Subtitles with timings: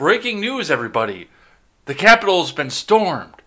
[0.00, 1.28] Breaking news, everybody.
[1.84, 3.42] The Capitol's been stormed.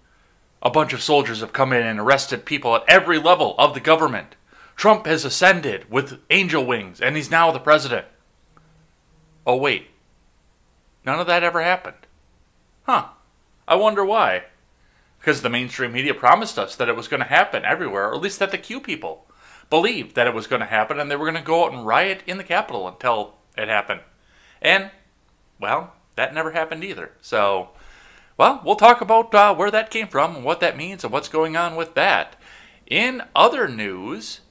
[0.61, 3.79] A bunch of soldiers have come in and arrested people at every level of the
[3.79, 4.35] government.
[4.75, 8.05] Trump has ascended with angel wings, and he's now the president.
[9.47, 9.87] Oh, wait.
[11.03, 12.05] None of that ever happened.
[12.83, 13.07] Huh.
[13.67, 14.43] I wonder why.
[15.17, 18.21] Because the mainstream media promised us that it was going to happen everywhere, or at
[18.21, 19.25] least that the Q people
[19.71, 21.87] believed that it was going to happen, and they were going to go out and
[21.87, 24.01] riot in the Capitol until it happened.
[24.61, 24.91] And,
[25.59, 27.11] well, that never happened either.
[27.21, 27.69] So,
[28.37, 31.29] well, we'll talk about uh, where that came from and what that means and what's
[31.29, 32.35] going on with that.
[32.87, 34.41] In other news,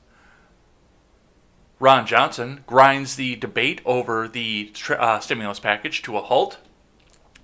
[1.78, 6.58] Ron Johnson grinds the debate over the uh, stimulus package to a halt.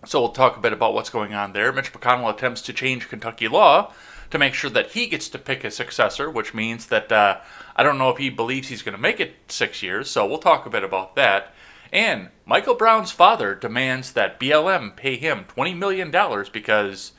[0.06, 1.72] So we'll talk a bit about what's going on there.
[1.72, 3.92] Mitch McConnell attempts to change Kentucky law
[4.30, 7.40] to make sure that he gets to pick a successor, which means that uh,
[7.74, 10.10] I don't know if he believes he's going to make it six years.
[10.10, 11.52] So we'll talk a bit about that.
[11.92, 16.10] And Michael Brown's father demands that BLM pay him $20 million
[16.52, 17.12] because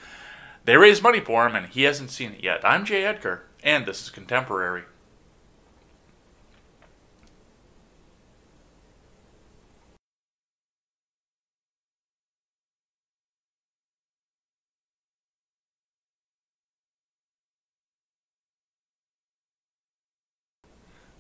[0.65, 2.61] they raised money for him and he hasn't seen it yet.
[2.63, 4.83] I'm Jay Edgar, and this is Contemporary.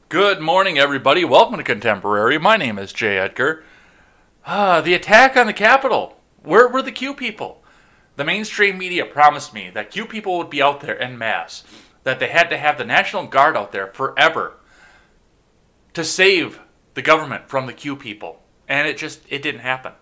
[0.09, 1.23] Good morning, everybody.
[1.23, 2.39] Welcome to Contemporary.
[2.39, 3.63] My name is Jay Edgar.
[4.43, 6.17] Ah, the attack on the Capitol.
[6.41, 7.63] Where were the Q people?
[8.15, 11.63] The mainstream media promised me that Q people would be out there en masse,
[12.05, 14.57] that they had to have the National Guard out there forever
[15.93, 16.59] to save
[16.95, 18.41] the government from the Q people.
[18.67, 19.93] And it just it didn't happen.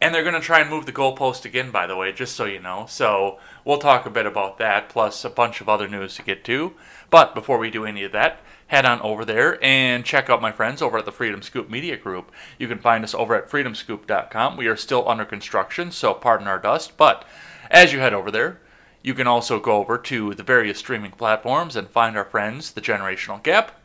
[0.00, 2.46] And they're going to try and move the goalpost again, by the way, just so
[2.46, 2.86] you know.
[2.88, 6.42] So we'll talk a bit about that, plus a bunch of other news to get
[6.44, 6.72] to.
[7.10, 10.52] But before we do any of that, head on over there and check out my
[10.52, 12.30] friends over at the Freedom Scoop Media Group.
[12.58, 14.56] You can find us over at freedomscoop.com.
[14.56, 16.96] We are still under construction, so pardon our dust.
[16.96, 17.24] But
[17.70, 18.60] as you head over there,
[19.02, 22.80] you can also go over to the various streaming platforms and find our friends, The
[22.80, 23.79] Generational Gap,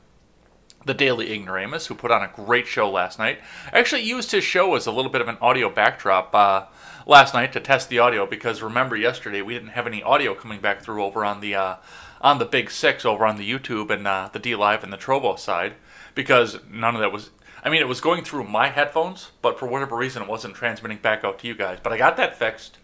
[0.86, 3.40] the Daily Ignoramus, who put on a great show last night.
[3.74, 6.66] Actually used his show as a little bit of an audio backdrop uh,
[7.08, 10.62] last night to test the audio because remember yesterday we didn't have any audio coming
[10.62, 11.76] back through over on the uh,
[12.22, 15.38] on the Big Six over on the YouTube and uh, the DLive and the Trovo
[15.38, 15.74] side
[16.14, 17.32] because none of that was.
[17.64, 21.00] I mean, it was going through my headphones, but for whatever reason, it wasn't transmitting
[21.00, 21.80] back out to you guys.
[21.82, 22.78] But I got that fixed.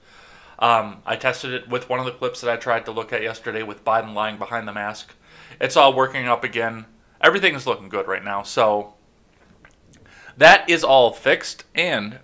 [0.58, 3.22] Um, I tested it with one of the clips that I tried to look at
[3.22, 5.14] yesterday with Biden lying behind the mask.
[5.60, 6.86] It's all working up again
[7.22, 8.44] everything is looking good right now.
[8.44, 8.96] So
[10.38, 12.20] that is all fixed, and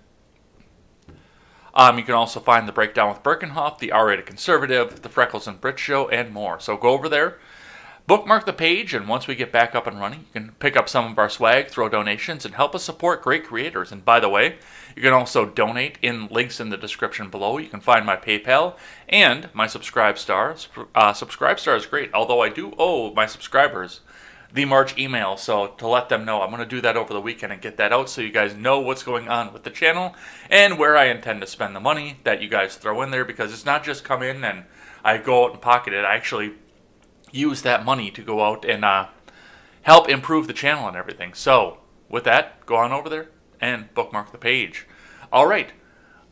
[1.74, 5.60] um, you can also find the breakdown with Birkenhoff, the R-rated conservative, the Freckles and
[5.60, 6.58] Brit show, and more.
[6.58, 7.38] So go over there,
[8.06, 10.88] bookmark the page, and once we get back up and running, you can pick up
[10.88, 13.92] some of our swag, throw donations, and help us support great creators.
[13.92, 14.56] And by the way,
[14.96, 17.58] you can also donate in links in the description below.
[17.58, 18.74] You can find my PayPal
[19.08, 20.56] and my Subscribe Star.
[20.94, 24.00] Uh, Subscribe Star is great, although I do owe my subscribers
[24.52, 25.36] the March email.
[25.36, 27.76] So to let them know, I'm going to do that over the weekend and get
[27.76, 30.14] that out so you guys know what's going on with the channel
[30.50, 33.52] and where I intend to spend the money that you guys throw in there because
[33.52, 34.64] it's not just come in and
[35.04, 36.04] I go out and pocket it.
[36.04, 36.54] I actually
[37.30, 39.08] use that money to go out and uh,
[39.82, 41.34] help improve the channel and everything.
[41.34, 41.78] So
[42.08, 43.28] with that, go on over there
[43.60, 44.86] and bookmark the page.
[45.32, 45.72] All right,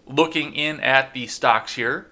[0.06, 2.10] looking in at the stocks here.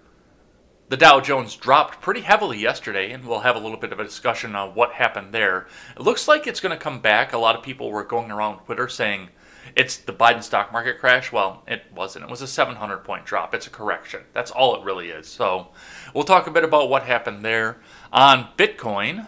[0.94, 4.05] The Dow Jones dropped pretty heavily yesterday, and we'll have a little bit of a
[4.05, 5.66] discussion on what happened there.
[5.97, 7.32] It looks like it's going to come back.
[7.32, 9.31] A lot of people were going around Twitter saying
[9.75, 11.33] it's the Biden stock market crash.
[11.33, 12.27] Well, it wasn't.
[12.27, 13.56] It was a 700 point drop.
[13.56, 14.21] It's a correction.
[14.34, 15.27] That's all it really is.
[15.27, 15.71] So
[16.15, 17.78] we'll talk a bit about what happened there.
[18.12, 19.27] On Bitcoin,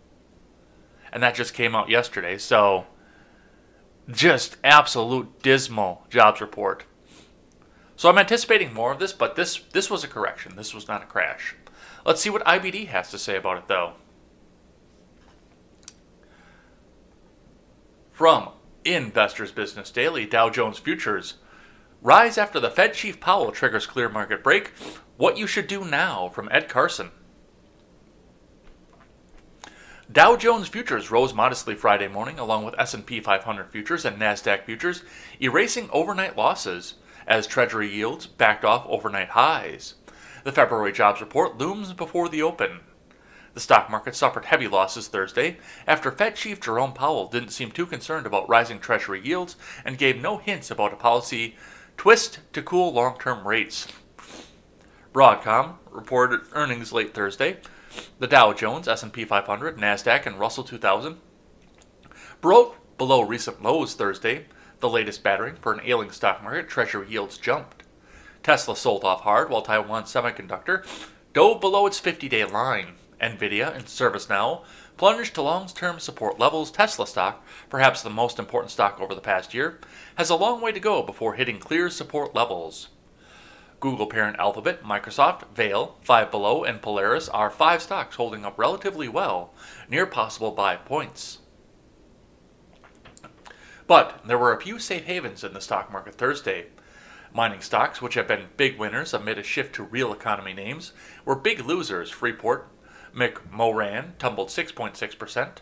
[1.13, 2.39] and that just came out yesterday.
[2.39, 2.87] So,
[4.11, 6.85] just absolute dismal jobs report.
[7.97, 10.57] So I'm anticipating more of this, but this this was a correction.
[10.57, 11.55] This was not a crash.
[12.05, 13.93] Let's see what IBD has to say about it, though.
[18.11, 18.51] From
[18.85, 21.35] Investors Business Daily, Dow Jones Futures
[22.01, 24.73] rise after the Fed Chief Powell triggers clear market break.
[25.17, 27.11] What you should do now from Ed Carson.
[30.13, 35.05] Dow Jones futures rose modestly Friday morning along with S&P 500 futures and Nasdaq futures
[35.41, 36.95] erasing overnight losses
[37.27, 39.95] as treasury yields backed off overnight highs.
[40.45, 42.81] The February jobs report looms before the open.
[43.55, 45.57] The stock market suffered heavy losses Thursday
[45.87, 50.21] after Fed Chief Jerome Powell didn't seem too concerned about rising treasury yields and gave
[50.21, 51.57] no hints about a policy
[51.97, 53.89] twist to cool long-term rates.
[55.15, 57.57] Broadcom reported earnings late Thursday.
[58.19, 61.17] The Dow Jones, S&P 500, Nasdaq, and Russell 2000
[62.41, 64.47] broke below recent lows Thursday,
[64.81, 66.69] the latest battering for an ailing stock market.
[66.69, 67.83] Treasury yields jumped.
[68.43, 70.85] Tesla sold off hard while Taiwan Semiconductor
[71.33, 72.95] dove below its 50-day line.
[73.21, 74.65] Nvidia and ServiceNow
[74.97, 76.71] plunged to long-term support levels.
[76.71, 79.79] Tesla stock, perhaps the most important stock over the past year,
[80.17, 82.89] has a long way to go before hitting clear support levels.
[83.83, 89.09] Google parent Alphabet, Microsoft, Vail, Five Below, and Polaris are five stocks holding up relatively
[89.09, 89.53] well,
[89.91, 91.39] near possible buy points.
[93.89, 96.67] But there were a few safe havens in the stock market Thursday.
[97.35, 100.93] Mining stocks, which have been big winners amid a shift to real economy names,
[101.25, 102.09] were big losers.
[102.09, 102.69] Freeport,
[103.13, 105.57] McMoran tumbled 6.6%.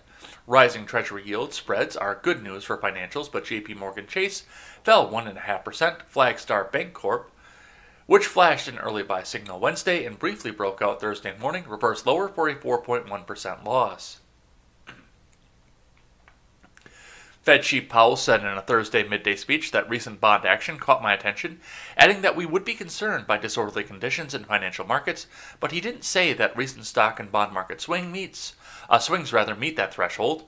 [0.46, 4.44] Rising Treasury yield spreads are good news for financials, but JP Morgan Chase
[4.84, 6.02] fell 1.5%.
[6.12, 7.25] Flagstar Bancorp
[8.10, 12.26] which flashed an early buy signal Wednesday and briefly broke out Thursday morning, reversed lower
[12.26, 14.18] for a 4.1% loss.
[17.40, 21.14] Fed Chief Powell said in a Thursday midday speech that recent bond action caught my
[21.14, 21.60] attention,
[21.96, 25.28] adding that we would be concerned by disorderly conditions in financial markets,
[25.60, 28.54] but he didn't say that recent stock and bond market swing meets,
[28.88, 30.42] uh, swings rather meet that threshold.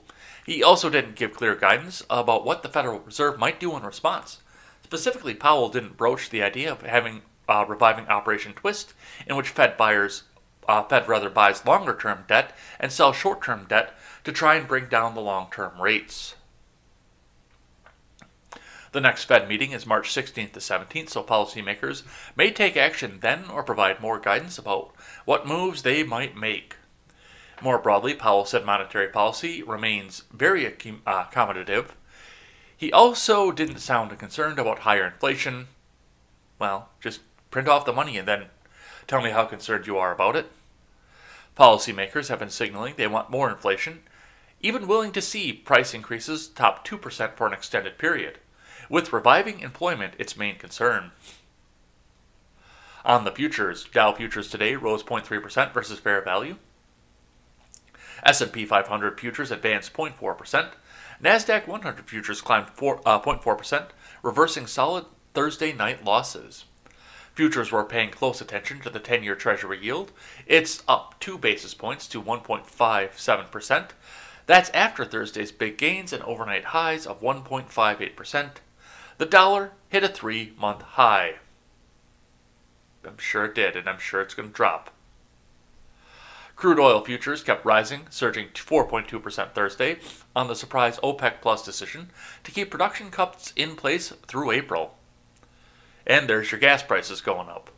[0.45, 4.41] He also didn't give clear guidance about what the Federal Reserve might do in response.
[4.83, 7.21] Specifically, Powell didn't broach the idea of having
[7.53, 8.93] uh, reviving Operation Twist,
[9.27, 10.23] in which Fed buyers,
[10.67, 14.67] uh, Fed rather buys longer term debt and sells short term debt to try and
[14.67, 16.35] bring down the long term rates.
[18.91, 22.03] The next Fed meeting is March 16th to 17th, so policymakers
[22.35, 24.91] may take action then or provide more guidance about
[25.25, 26.75] what moves they might make.
[27.61, 30.71] More broadly, Powell said monetary policy remains very uh,
[31.25, 31.89] accommodative.
[32.75, 35.67] He also didn't sound concerned about higher inflation.
[36.59, 37.21] Well, just
[37.53, 38.45] print off the money and then
[39.05, 40.49] tell me how concerned you are about it.
[41.55, 43.99] Policymakers have been signaling they want more inflation,
[44.59, 48.39] even willing to see price increases top 2% for an extended period,
[48.89, 51.11] with reviving employment its main concern.
[53.05, 56.55] On the futures, Dow futures today rose 0.3% versus fair value.
[58.25, 60.71] S&P 500 futures advanced 0.4%.
[61.23, 63.89] Nasdaq 100 futures climbed 4, uh, 0.4%,
[64.23, 65.05] reversing solid
[65.35, 66.65] Thursday night losses.
[67.33, 70.11] Futures were paying close attention to the 10 year Treasury yield.
[70.45, 73.89] It's up 2 basis points to 1.57%.
[74.45, 78.49] That's after Thursday's big gains and overnight highs of 1.58%.
[79.17, 81.35] The dollar hit a three month high.
[83.05, 84.91] I'm sure it did, and I'm sure it's going to drop.
[86.55, 89.97] Crude oil futures kept rising, surging 4.2% Thursday
[90.35, 92.11] on the surprise OPEC Plus decision
[92.43, 94.95] to keep production cuts in place through April.
[96.05, 97.69] And there's your gas prices going up.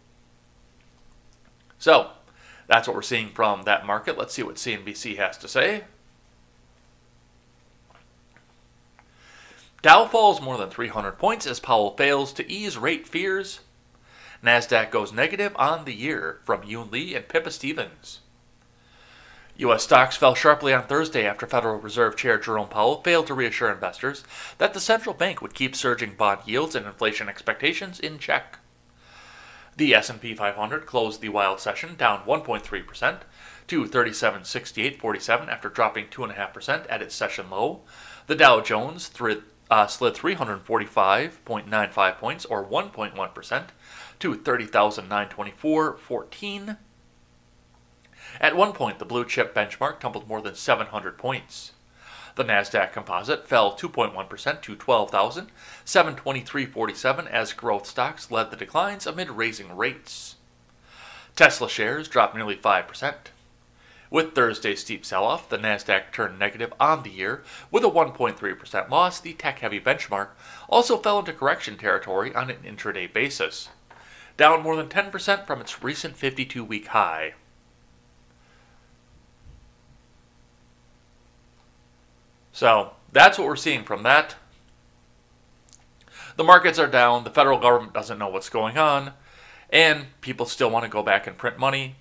[1.77, 2.11] So,
[2.67, 4.17] that's what we're seeing from that market.
[4.17, 5.83] Let's see what CNBC has to say.
[9.81, 13.59] Dow falls more than 300 points as Powell fails to ease rate fears.
[14.43, 18.21] NASDAQ goes negative on the year from Yun Li and Pippa Stevens.
[19.57, 19.83] U.S.
[19.83, 24.25] stocks fell sharply on Thursday after Federal Reserve Chair Jerome Powell failed to reassure investors
[24.57, 28.59] that the central bank would keep surging bond yields and inflation expectations in check.
[29.77, 33.19] The S&P 500 closed the wild session down 1.3%
[33.67, 37.83] to 3768.47 after dropping 2.5% at its session low.
[38.27, 39.09] The Dow Jones
[39.71, 43.63] uh, slid 345.95 points or 1.1%
[44.19, 46.77] to 30,924.14.
[48.39, 51.73] At one point, the blue chip benchmark tumbled more than 700 points.
[52.35, 59.77] The Nasdaq Composite fell 2.1% to 12,723.47 as growth stocks led the declines amid raising
[59.77, 60.35] rates.
[61.37, 63.13] Tesla shares dropped nearly 5%.
[64.09, 68.89] With Thursday's steep sell off, the NASDAQ turned negative on the year with a 1.3%
[68.89, 69.19] loss.
[69.19, 70.29] The tech heavy benchmark
[70.69, 73.69] also fell into correction territory on an intraday basis,
[74.37, 77.33] down more than 10% from its recent 52 week high.
[82.55, 84.35] So that's what we're seeing from that.
[86.37, 89.11] The markets are down, the federal government doesn't know what's going on,
[89.69, 91.97] and people still want to go back and print money.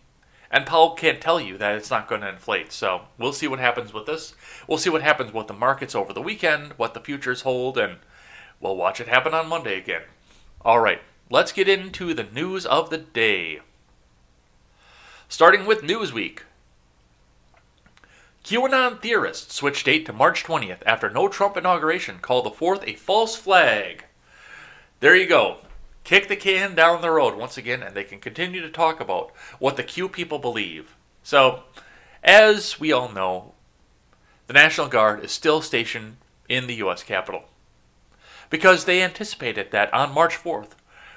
[0.52, 2.70] And Powell can't tell you that it's not going to inflate.
[2.70, 4.36] So we'll see what happens with this.
[4.68, 7.96] We'll see what happens with the markets over the weekend, what the futures hold, and
[8.60, 10.02] we'll watch it happen on Monday again.
[10.60, 13.58] All right, let's get into the news of the day.
[15.28, 16.42] Starting with Newsweek.
[18.44, 22.94] QAnon theorists switch date to March 20th after no Trump inauguration called the 4th a
[22.94, 24.04] false flag.
[25.00, 25.60] There you go.
[26.04, 29.32] Kick the can down the road once again, and they can continue to talk about
[29.58, 30.94] what the Q people believe.
[31.22, 31.62] So,
[32.22, 33.54] as we all know,
[34.46, 37.02] the National Guard is still stationed in the U.S.
[37.02, 37.44] Capitol
[38.50, 40.72] because they anticipated that on March 4th,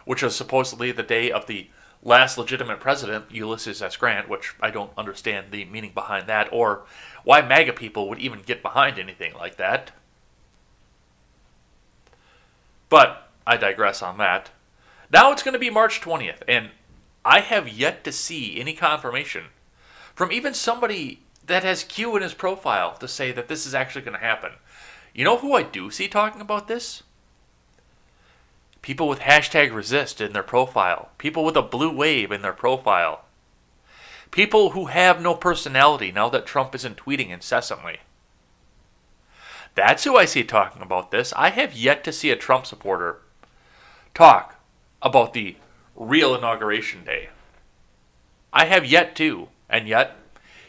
[0.06, 1.70] which was supposedly the day of the
[2.08, 3.98] last legitimate president, Ulysses S.
[3.98, 6.86] Grant, which I don't understand the meaning behind that, or
[7.26, 9.92] why MAGA people would even get behind anything like that.
[12.88, 14.52] But I digress on that.
[15.12, 16.70] Now it's going to be March 20th, and
[17.26, 19.48] I have yet to see any confirmation
[20.16, 24.04] from even somebody that has Q in his profile to say that this is actually
[24.04, 24.54] going to happen.
[25.14, 27.04] You know who I do see talking about this?
[28.82, 31.10] People with hashtag resist in their profile.
[31.18, 33.26] People with a blue wave in their profile.
[34.32, 38.00] People who have no personality now that Trump isn't tweeting incessantly.
[39.76, 41.34] That's who I see talking about this.
[41.36, 43.20] I have yet to see a Trump supporter
[44.14, 44.56] talk
[45.02, 45.56] about the
[45.96, 47.30] real inauguration day.
[48.52, 50.16] I have yet to, and yet,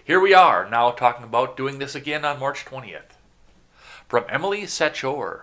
[0.04, 3.16] here we are now talking about doing this again on March 20th.
[4.08, 5.42] From Emily Czachor.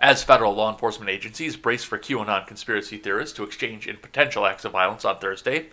[0.00, 4.64] As federal law enforcement agencies brace for QAnon conspiracy theorists to exchange in potential acts
[4.64, 5.70] of violence on Thursday,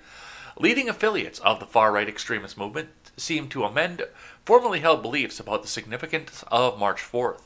[0.57, 4.03] leading affiliates of the far right extremist movement seem to amend
[4.45, 7.41] formerly held beliefs about the significance of March 4th.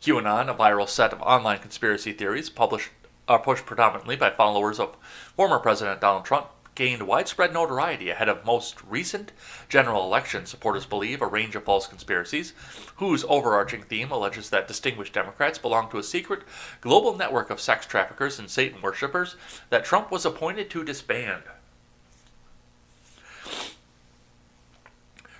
[0.00, 2.90] QAnon, a viral set of online conspiracy theories published,
[3.28, 4.96] are pushed predominantly by followers of
[5.36, 9.32] former President Donald Trump, gained widespread notoriety ahead of most recent
[9.68, 12.52] general election, supporters believe a range of false conspiracies,
[12.96, 16.42] whose overarching theme alleges that distinguished Democrats belong to a secret
[16.82, 19.34] global network of sex traffickers and Satan worshippers
[19.70, 21.42] that Trump was appointed to disband.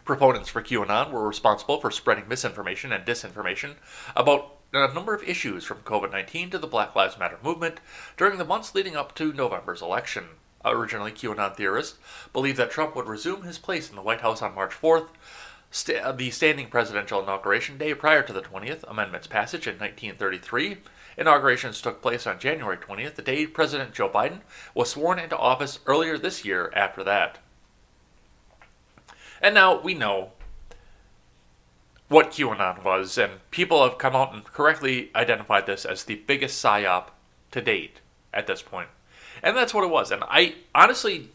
[0.07, 3.75] Proponents for QAnon were responsible for spreading misinformation and disinformation
[4.15, 7.81] about a number of issues from COVID 19 to the Black Lives Matter movement
[8.17, 10.27] during the months leading up to November's election
[10.73, 11.99] originally QAnon theorists,
[12.33, 15.09] believed that Trump would resume his place in the White House on March 4th,
[15.71, 20.79] st- the standing presidential inauguration day prior to the 20th Amendment's passage in 1933.
[21.19, 24.41] Inaugurations took place on January 20th, the day President Joe Biden
[24.75, 27.39] was sworn into office earlier this year after that.
[29.41, 30.33] And now we know
[32.09, 36.63] what QAnon was, and people have come out and correctly identified this as the biggest
[36.63, 37.09] psyop
[37.51, 38.01] to date
[38.33, 38.89] at this point.
[39.43, 40.11] And that's what it was.
[40.11, 41.31] And I honestly,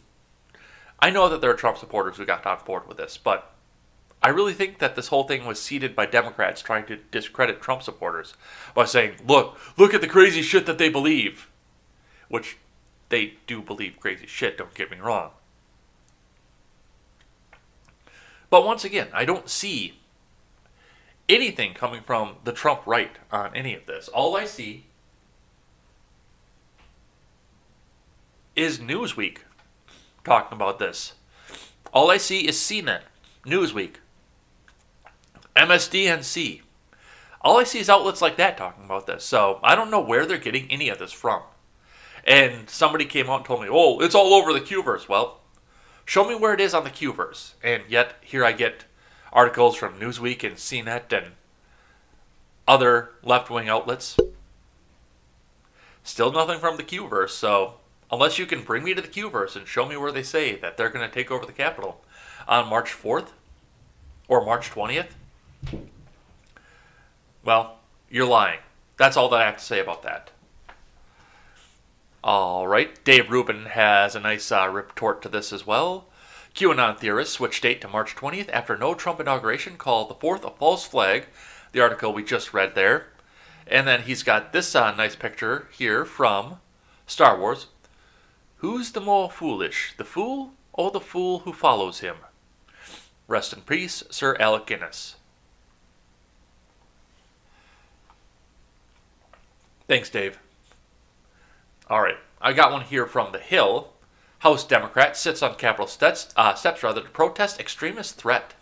[0.98, 3.52] I know that there are Trump supporters who got on board with this, but
[4.22, 7.82] I really think that this whole thing was seeded by Democrats trying to discredit Trump
[7.82, 8.34] supporters
[8.74, 11.48] by saying, look, look at the crazy shit that they believe.
[12.28, 12.56] Which
[13.08, 15.30] they do believe crazy shit, don't get me wrong.
[18.48, 19.98] But once again, I don't see
[21.28, 24.08] anything coming from the Trump right on any of this.
[24.08, 24.86] All I see
[28.54, 29.38] is Newsweek
[30.24, 31.14] talking about this.
[31.92, 33.02] All I see is CNET,
[33.44, 33.96] Newsweek,
[35.56, 36.62] MSDNC.
[37.40, 39.24] All I see is outlets like that talking about this.
[39.24, 41.42] So I don't know where they're getting any of this from.
[42.24, 45.08] And somebody came out and told me, oh, it's all over the Qverse.
[45.08, 45.40] Well,
[46.04, 47.54] show me where it is on the Qverse.
[47.62, 48.84] And yet, here I get
[49.32, 51.32] articles from Newsweek and CNET and
[52.68, 54.16] other left wing outlets.
[56.04, 57.74] Still nothing from the Qverse, so
[58.12, 60.76] Unless you can bring me to the Qverse and show me where they say that
[60.76, 62.04] they're going to take over the Capitol
[62.46, 63.28] on March 4th
[64.28, 65.12] or March 20th,
[67.42, 67.78] well,
[68.10, 68.58] you're lying.
[68.98, 70.30] That's all that I have to say about that.
[72.22, 76.06] All right, Dave Rubin has a nice uh, retort to this as well.
[76.54, 80.50] QAnon theorists switch date to March 20th after no Trump inauguration called the 4th a
[80.50, 81.26] false flag.
[81.72, 83.06] The article we just read there.
[83.66, 86.58] And then he's got this uh, nice picture here from
[87.06, 87.68] Star Wars.
[88.62, 92.14] Who's the more foolish, the fool or the fool who follows him.
[93.26, 95.16] Rest in peace, Sir Alec Guinness.
[99.88, 100.38] Thanks, Dave.
[101.90, 103.88] All right, I got one here from The Hill.
[104.38, 108.54] House Democrat sits on Capitol steps, uh, steps rather to protest extremist threat.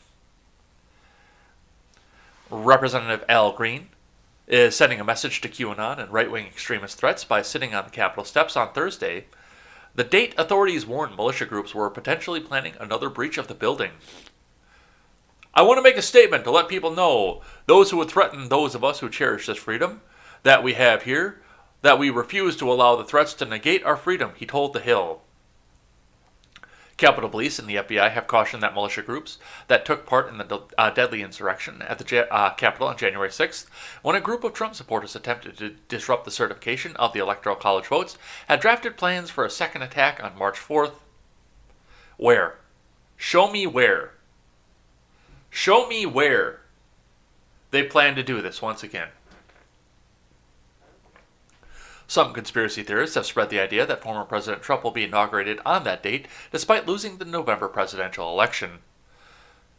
[2.50, 3.88] Representative Al Green
[4.48, 7.90] is sending a message to QAnon and right wing extremist threats by sitting on the
[7.90, 9.26] Capitol steps on Thursday.
[9.94, 13.92] The date authorities warned militia groups were potentially planning another breach of the building.
[15.52, 18.74] I want to make a statement to let people know, those who would threaten those
[18.74, 20.00] of us who cherish this freedom
[20.44, 21.42] that we have here,
[21.82, 25.22] that we refuse to allow the threats to negate our freedom, he told The Hill.
[27.00, 29.38] Capitol Police and the FBI have cautioned that militia groups
[29.68, 33.64] that took part in the uh, deadly insurrection at the uh, Capitol on January 6th,
[34.02, 37.86] when a group of Trump supporters attempted to disrupt the certification of the Electoral College
[37.86, 40.92] votes, had drafted plans for a second attack on March 4th.
[42.18, 42.58] Where?
[43.16, 44.12] Show me where.
[45.48, 46.60] Show me where
[47.70, 49.08] they plan to do this once again.
[52.10, 55.84] Some conspiracy theorists have spread the idea that former President Trump will be inaugurated on
[55.84, 58.80] that date despite losing the November presidential election.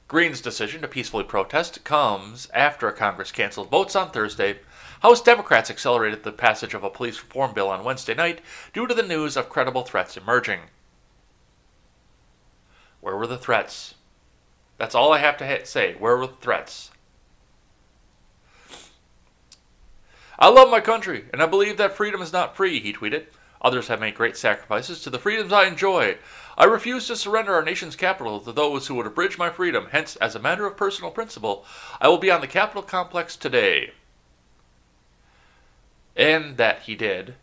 [0.07, 4.59] Green's decision to peacefully protest comes after Congress canceled votes on Thursday.
[5.01, 8.39] House Democrats accelerated the passage of a police reform bill on Wednesday night
[8.71, 10.61] due to the news of credible threats emerging.
[13.01, 13.95] Where were the threats?
[14.77, 15.95] That's all I have to say.
[15.95, 16.91] Where were the threats?
[20.41, 23.25] I love my country, and I believe that freedom is not free, he tweeted.
[23.62, 26.17] Others have made great sacrifices to the freedoms I enjoy.
[26.57, 29.89] I refuse to surrender our nation's capital to those who would abridge my freedom.
[29.91, 31.63] Hence, as a matter of personal principle,
[32.01, 33.91] I will be on the Capitol complex today.
[36.15, 37.36] And that he did.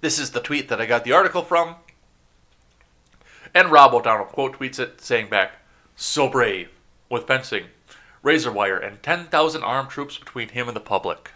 [0.00, 1.76] This is the tweet that I got the article from.
[3.54, 5.52] And Rob O'Donnell quote tweets it, saying back,
[5.94, 6.70] So brave,
[7.08, 7.66] with fencing,
[8.26, 11.30] razor wire, and 10,000 armed troops between him and the public.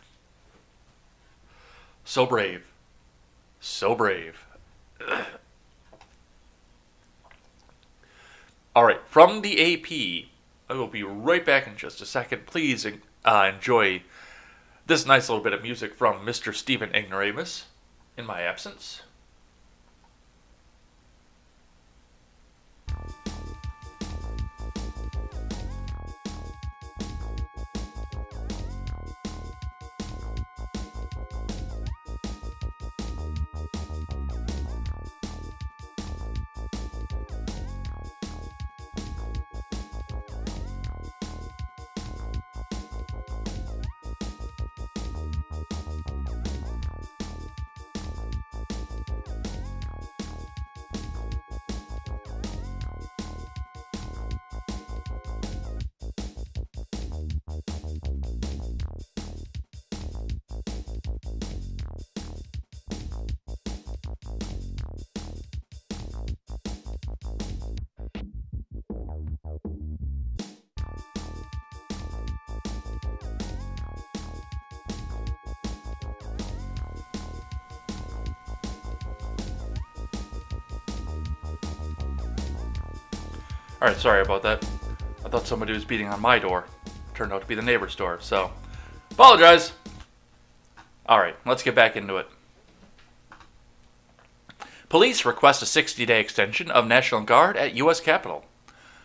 [2.05, 2.65] So brave.
[3.61, 4.45] So brave.
[8.75, 9.91] All right, from the AP,
[10.69, 12.47] I will be right back in just a second.
[12.47, 12.85] Please
[13.25, 14.03] uh, enjoy
[14.87, 16.53] this nice little bit of music from Mr.
[16.53, 17.67] Stephen Ignoramus
[18.17, 19.03] in my absence.
[84.01, 84.67] Sorry about that.
[85.25, 86.65] I thought somebody was beating on my door.
[87.15, 88.51] Turned out to be the neighbor's door, so
[89.11, 89.73] apologize.
[91.07, 92.27] Alright, let's get back into it.
[94.89, 98.01] Police request a 60 day extension of National Guard at U.S.
[98.01, 98.47] Capitol.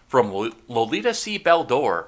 [0.07, 0.31] From
[0.67, 1.37] Lolita C.
[1.37, 2.07] Baldor.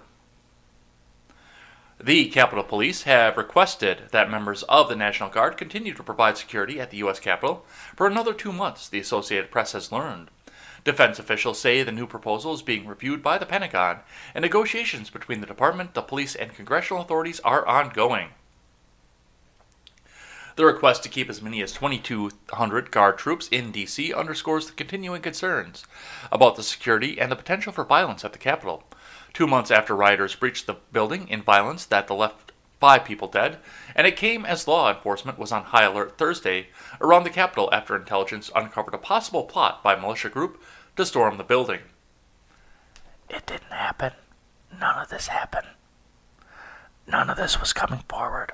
[2.01, 6.79] The Capitol Police have requested that members of the National Guard continue to provide security
[6.79, 7.19] at the U.S.
[7.19, 10.29] Capitol for another two months, the Associated Press has learned.
[10.83, 13.99] Defense officials say the new proposal is being reviewed by the Pentagon,
[14.33, 18.29] and negotiations between the department, the police, and congressional authorities are ongoing.
[20.57, 24.11] The request to keep as many as 2,200 Guard troops in D.C.
[24.11, 25.85] underscores the continuing concerns
[26.31, 28.83] about the security and the potential for violence at the Capitol.
[29.33, 32.46] Two months after rioters breached the building in violence that the left
[32.79, 33.57] five people dead,
[33.95, 36.67] and it came as law enforcement was on high alert Thursday
[37.01, 40.61] around the Capitol after intelligence uncovered a possible plot by a militia group
[40.95, 41.79] to storm the building.
[43.29, 44.13] It didn't happen.
[44.79, 45.67] None of this happened.
[47.07, 48.51] None of this was coming forward.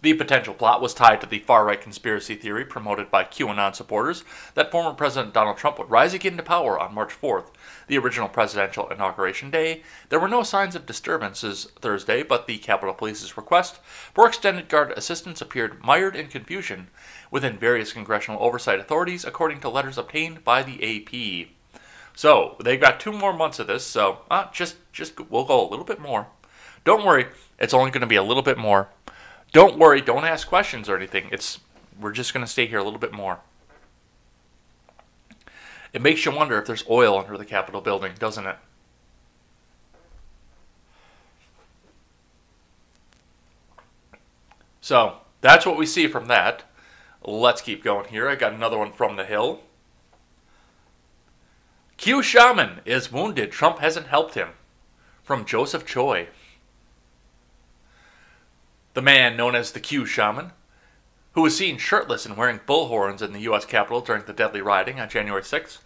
[0.00, 4.22] The potential plot was tied to the far right conspiracy theory promoted by QAnon supporters
[4.54, 7.46] that former President Donald Trump would rise again to power on March 4th,
[7.88, 9.82] the original presidential inauguration day.
[10.08, 13.80] There were no signs of disturbances Thursday, but the Capitol Police's request
[14.14, 16.86] for extended guard assistance appeared mired in confusion
[17.32, 21.48] within various congressional oversight authorities, according to letters obtained by the AP.
[22.14, 23.84] So they've got two more months of this.
[23.84, 26.28] So uh, just just we'll go a little bit more.
[26.84, 27.26] Don't worry,
[27.58, 28.90] it's only going to be a little bit more.
[29.52, 31.28] Don't worry, don't ask questions or anything.
[31.32, 31.60] It's
[32.00, 33.40] we're just going to stay here a little bit more.
[35.92, 38.56] It makes you wonder if there's oil under the Capitol building, doesn't it?
[44.80, 46.64] So, that's what we see from that.
[47.22, 48.28] Let's keep going here.
[48.28, 49.60] I got another one from the Hill.
[51.96, 53.50] Q Shaman is wounded.
[53.50, 54.50] Trump hasn't helped him.
[55.22, 56.28] From Joseph Choi.
[58.94, 60.52] The man known as the Q Shaman,
[61.32, 63.64] who was seen shirtless and wearing bullhorns in the U.S.
[63.64, 65.78] Capitol during the deadly rioting on January 6th,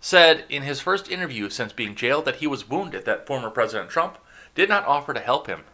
[0.00, 3.90] said in his first interview since being jailed that he was wounded that former President
[3.90, 4.18] Trump
[4.54, 5.64] did not offer to help him.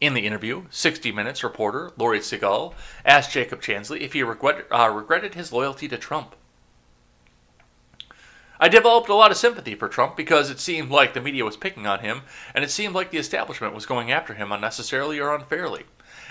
[0.00, 4.90] In the interview, 60 Minutes reporter Laurie Segall asked Jacob Chansley if he regret, uh,
[4.92, 6.34] regretted his loyalty to Trump.
[8.62, 11.56] I developed a lot of sympathy for Trump because it seemed like the media was
[11.56, 12.22] picking on him,
[12.54, 15.82] and it seemed like the establishment was going after him unnecessarily or unfairly.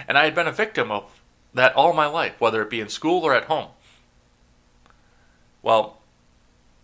[0.08, 1.12] And I had been a victim of
[1.54, 3.72] that all my life, whether it be in school or at home.
[5.62, 5.98] Well,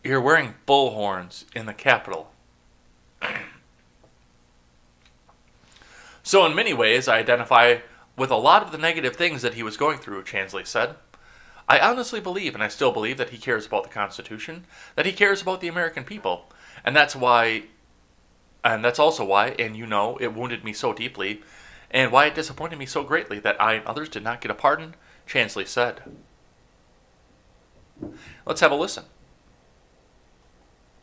[0.03, 2.29] you're wearing bullhorns in the Capitol.
[6.23, 7.77] so, in many ways, I identify
[8.17, 10.95] with a lot of the negative things that he was going through, Chansley said.
[11.67, 15.11] I honestly believe, and I still believe, that he cares about the Constitution, that he
[15.11, 16.49] cares about the American people.
[16.85, 17.63] And that's why,
[18.63, 21.41] and that's also why, and you know, it wounded me so deeply,
[21.91, 24.53] and why it disappointed me so greatly that I and others did not get a
[24.53, 24.95] pardon,
[25.27, 26.01] Chansley said.
[28.45, 29.05] Let's have a listen.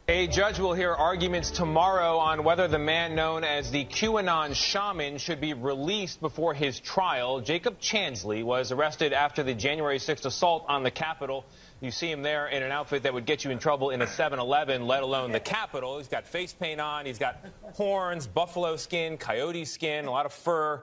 [0.06, 5.16] A judge will hear arguments tomorrow on whether the man known as the QAnon shaman
[5.16, 7.40] should be released before his trial.
[7.40, 11.46] Jacob Chansley was arrested after the January 6th assault on the Capitol.
[11.80, 14.06] You see him there in an outfit that would get you in trouble in a
[14.06, 15.96] 7-Eleven, let alone the Capitol.
[15.96, 20.34] He's got face paint on, he's got horns, buffalo skin, coyote skin, a lot of
[20.34, 20.82] fur.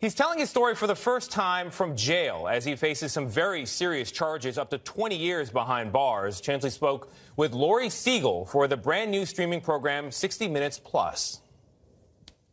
[0.00, 3.66] He's telling his story for the first time from jail as he faces some very
[3.66, 6.40] serious charges, up to 20 years behind bars.
[6.40, 11.40] Chansley spoke with Laurie Segall for the brand new streaming program 60 Minutes Plus.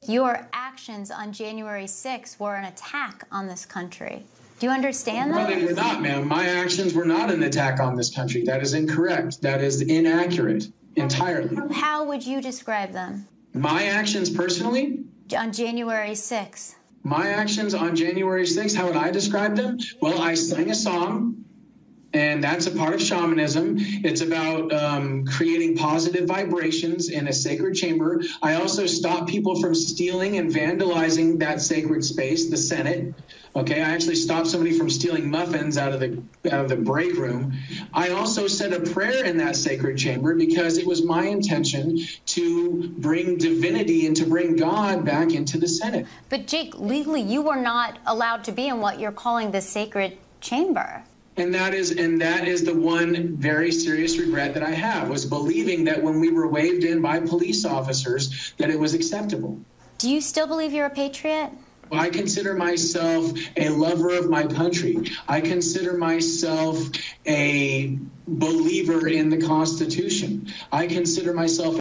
[0.07, 4.25] Your actions on January 6 were an attack on this country.
[4.59, 5.47] Do you understand that?
[5.47, 6.27] No, they were not, ma'am.
[6.27, 8.41] My actions were not an attack on this country.
[8.43, 9.43] That is incorrect.
[9.43, 11.55] That is inaccurate entirely.
[11.75, 13.27] How would you describe them?
[13.53, 15.03] My actions personally?
[15.37, 16.75] On January 6.
[17.05, 19.77] My actions on January 6th, how would I describe them?
[20.01, 21.45] Well, I sang a song,
[22.13, 23.75] and that's a part of shamanism.
[23.77, 28.23] It's about um, creating positive vibrations in a sacred chamber.
[28.41, 33.13] I also stop people from stealing and vandalizing that sacred space, the Senate.
[33.55, 37.15] Okay, I actually stopped somebody from stealing muffins out of the out of the break
[37.15, 37.53] room.
[37.93, 42.89] I also said a prayer in that sacred chamber because it was my intention to
[42.97, 46.05] bring divinity and to bring God back into the Senate.
[46.27, 50.17] But Jake, legally you were not allowed to be in what you're calling the sacred
[50.41, 51.03] chamber.
[51.37, 55.25] And that is and that is the one very serious regret that I have was
[55.25, 59.57] believing that when we were waved in by police officers that it was acceptable.
[59.97, 61.51] Do you still believe you're a patriot?
[61.91, 65.11] I consider myself a lover of my country.
[65.27, 66.79] I consider myself
[67.25, 70.51] a believer in the Constitution.
[70.71, 71.79] I consider myself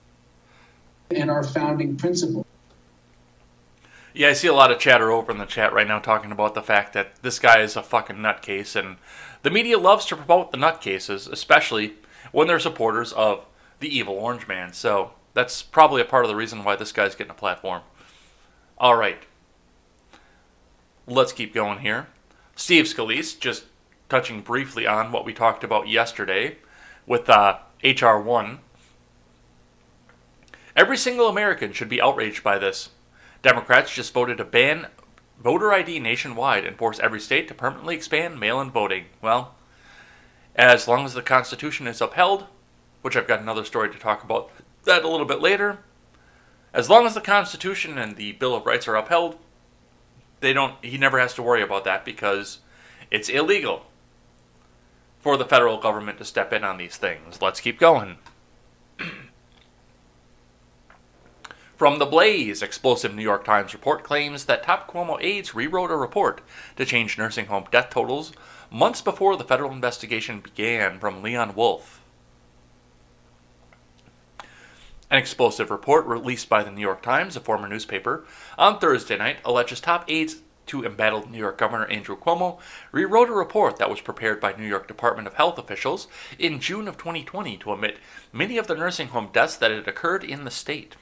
[1.11, 2.47] in our founding principle.
[4.13, 6.55] Yeah, I see a lot of chatter over in the chat right now talking about
[6.55, 8.97] the fact that this guy is a fucking nutcase, and
[9.43, 11.95] the media loves to promote the nutcases, especially
[12.31, 13.45] when they're supporters of
[13.81, 14.73] the evil orange man.
[14.73, 17.83] So that's probably a part of the reason why this guy's getting a platform.
[18.79, 19.19] All right.
[21.07, 22.07] Let's keep going here.
[22.57, 23.65] Steve Scalise, just
[24.09, 26.57] touching briefly on what we talked about yesterday
[27.07, 28.21] with uh, H.R.
[28.21, 28.59] 1.
[30.75, 32.89] Every single American should be outraged by this.
[33.43, 34.87] Democrats just voted to ban
[35.43, 39.05] voter ID nationwide and force every state to permanently expand mail in voting.
[39.21, 39.55] Well,
[40.57, 42.47] as long as the Constitution is upheld,
[43.03, 44.51] which I've got another story to talk about
[44.85, 45.81] that a little bit later,
[46.73, 49.37] as long as the Constitution and the Bill of Rights are upheld,
[50.45, 52.59] they don't he never has to worry about that because
[53.11, 53.87] it's illegal
[55.19, 57.41] for the federal government to step in on these things.
[57.41, 58.19] Let's keep going.
[61.77, 65.97] From the Blaze, explosive New York Times report claims that top Cuomo aides rewrote a
[65.97, 66.41] report
[66.77, 68.33] to change nursing home death totals
[68.71, 70.99] months before the federal investigation began.
[70.99, 72.04] From Leon Wolf.
[75.11, 78.25] An explosive report released by the New York Times, a former newspaper,
[78.57, 80.37] on Thursday night alleges top aides
[80.67, 82.59] to embattled New York Governor Andrew Cuomo
[82.91, 86.89] rewrote a report that was prepared by New York Department of Health officials in June
[86.89, 87.99] of 2020 to omit
[88.33, 90.97] many of the nursing home deaths that had occurred in the state.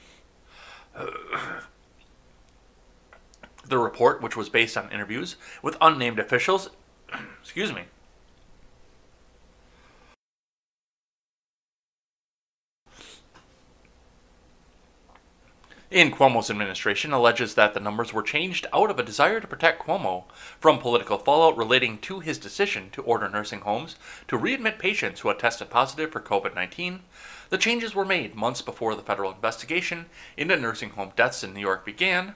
[3.65, 6.69] the report, which was based on interviews with unnamed officials,
[7.41, 7.83] excuse me,
[15.93, 19.83] in Cuomo's administration alleges that the numbers were changed out of a desire to protect
[19.83, 20.23] Cuomo
[20.59, 23.95] from political fallout relating to his decision to order nursing homes
[24.27, 27.01] to readmit patients who had tested positive for COVID 19.
[27.51, 31.59] The changes were made months before the federal investigation into nursing home deaths in New
[31.59, 32.33] York began.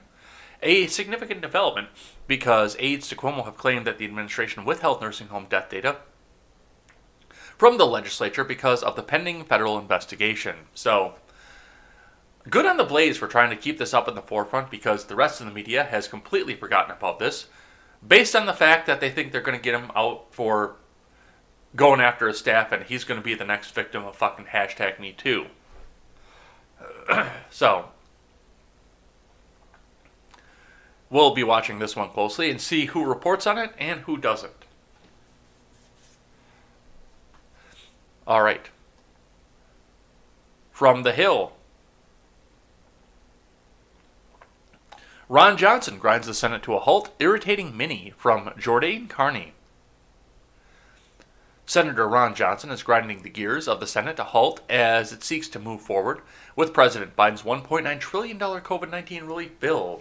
[0.62, 1.88] A significant development
[2.28, 5.96] because aides to Cuomo have claimed that the administration withheld nursing home death data
[7.56, 10.54] from the legislature because of the pending federal investigation.
[10.74, 11.14] So,
[12.48, 15.16] Good on the Blaze for trying to keep this up in the forefront because the
[15.16, 17.46] rest of the media has completely forgotten about this,
[18.06, 20.76] based on the fact that they think they're going to get him out for
[21.76, 24.98] going after his staff and he's going to be the next victim of fucking hashtag
[24.98, 25.46] me too.
[27.50, 27.86] so,
[31.10, 34.52] we'll be watching this one closely and see who reports on it and who doesn't.
[38.26, 38.68] All right.
[40.70, 41.52] From the Hill.
[45.30, 49.52] Ron Johnson grinds the Senate to a halt, irritating many from Jordan Carney.
[51.66, 55.22] Senator Ron Johnson is grinding the gears of the Senate to a halt as it
[55.22, 56.22] seeks to move forward
[56.56, 60.00] with President Biden's $1.9 trillion COVID 19 relief bill.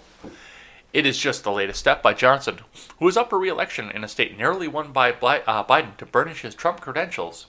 [0.93, 2.59] It is just the latest step by Johnson,
[2.99, 6.05] who is up for re election in a state narrowly won by uh, Biden to
[6.05, 7.47] burnish his Trump credentials.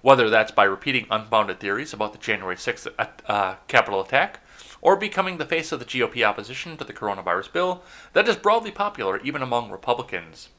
[0.00, 4.40] Whether that's by repeating unfounded theories about the January 6th uh, uh, Capitol attack
[4.84, 8.70] or becoming the face of the GOP opposition to the coronavirus bill that is broadly
[8.70, 10.50] popular even among Republicans.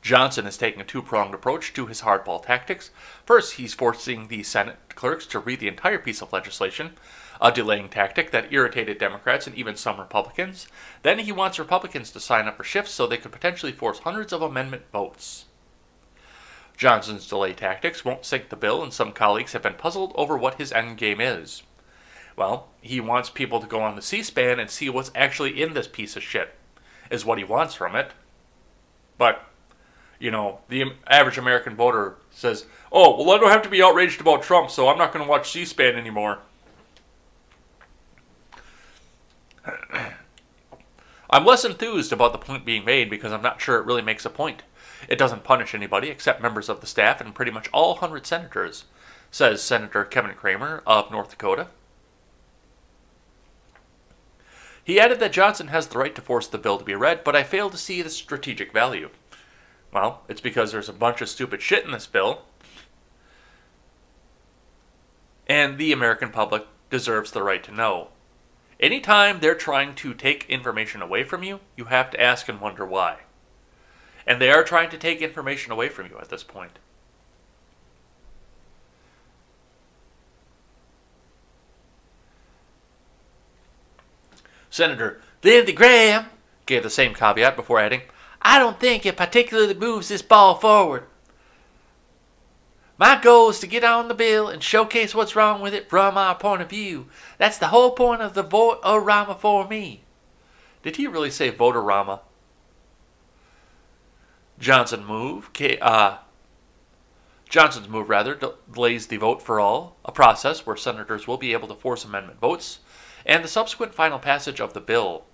[0.00, 2.90] Johnson is taking a two pronged approach to his hardball tactics.
[3.26, 6.92] First, he's forcing the Senate clerks to read the entire piece of legislation,
[7.40, 10.68] a delaying tactic that irritated Democrats and even some Republicans.
[11.02, 14.32] Then he wants Republicans to sign up for shifts so they could potentially force hundreds
[14.32, 15.46] of amendment votes.
[16.78, 20.54] Johnson's delay tactics won't sink the bill, and some colleagues have been puzzled over what
[20.54, 21.62] his endgame is.
[22.40, 25.74] Well, he wants people to go on the C SPAN and see what's actually in
[25.74, 26.54] this piece of shit,
[27.10, 28.12] is what he wants from it.
[29.18, 29.44] But,
[30.18, 34.22] you know, the average American voter says, oh, well, I don't have to be outraged
[34.22, 36.38] about Trump, so I'm not going to watch C SPAN anymore.
[41.28, 44.24] I'm less enthused about the point being made because I'm not sure it really makes
[44.24, 44.62] a point.
[45.10, 48.86] It doesn't punish anybody except members of the staff and pretty much all 100 senators,
[49.30, 51.68] says Senator Kevin Cramer of North Dakota.
[54.90, 57.36] He added that Johnson has the right to force the bill to be read, but
[57.36, 59.10] I fail to see the strategic value.
[59.92, 62.42] Well, it's because there's a bunch of stupid shit in this bill,
[65.46, 68.08] and the American public deserves the right to know.
[68.80, 72.84] Anytime they're trying to take information away from you, you have to ask and wonder
[72.84, 73.18] why.
[74.26, 76.80] And they are trying to take information away from you at this point.
[84.70, 86.26] Senator Lindsey Graham
[86.64, 88.02] gave the same caveat before adding,
[88.40, 91.04] I don't think it particularly moves this ball forward.
[92.96, 96.16] My goal is to get on the bill and showcase what's wrong with it from
[96.16, 97.08] our point of view.
[97.38, 100.02] That's the whole point of the vote-o-rama for me.
[100.82, 102.20] Did he really say vote-o-rama?
[104.58, 106.18] Johnson move, uh,
[107.48, 108.38] Johnson's move rather
[108.70, 112.38] delays the vote for all, a process where senators will be able to force amendment
[112.38, 112.80] votes
[113.24, 115.24] and the subsequent final passage of the bill.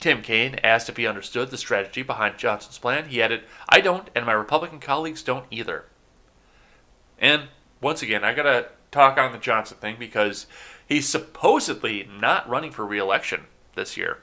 [0.00, 3.08] Tim Kaine asked if he understood the strategy behind Johnson's plan.
[3.08, 5.84] He added, I don't, and my Republican colleagues don't either.
[7.18, 7.44] And
[7.80, 10.46] once again, I gotta talk on the Johnson thing because
[10.88, 13.44] he's supposedly not running for reelection
[13.76, 14.18] this year.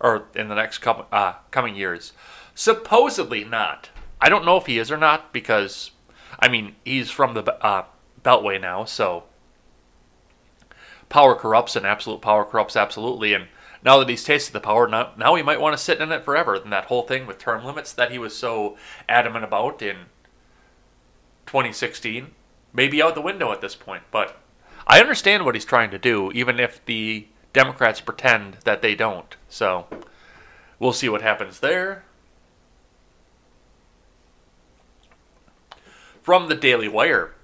[0.00, 2.12] Or in the next couple, uh, coming years.
[2.54, 3.90] Supposedly not.
[4.20, 5.92] I don't know if he is or not because,
[6.40, 7.84] I mean, he's from the uh,
[8.24, 9.24] Beltway now, so
[11.08, 13.34] power corrupts and absolute power corrupts absolutely.
[13.34, 13.48] And
[13.84, 16.24] now that he's tasted the power, now, now he might want to sit in it
[16.24, 16.54] forever.
[16.54, 18.76] And that whole thing with term limits that he was so
[19.08, 19.96] adamant about in
[21.46, 22.32] 2016
[22.72, 24.02] may be out the window at this point.
[24.10, 24.36] But
[24.86, 29.36] I understand what he's trying to do, even if the Democrats pretend that they don't.
[29.48, 29.86] So
[30.78, 32.04] we'll see what happens there.
[36.22, 37.34] From the Daily Wire,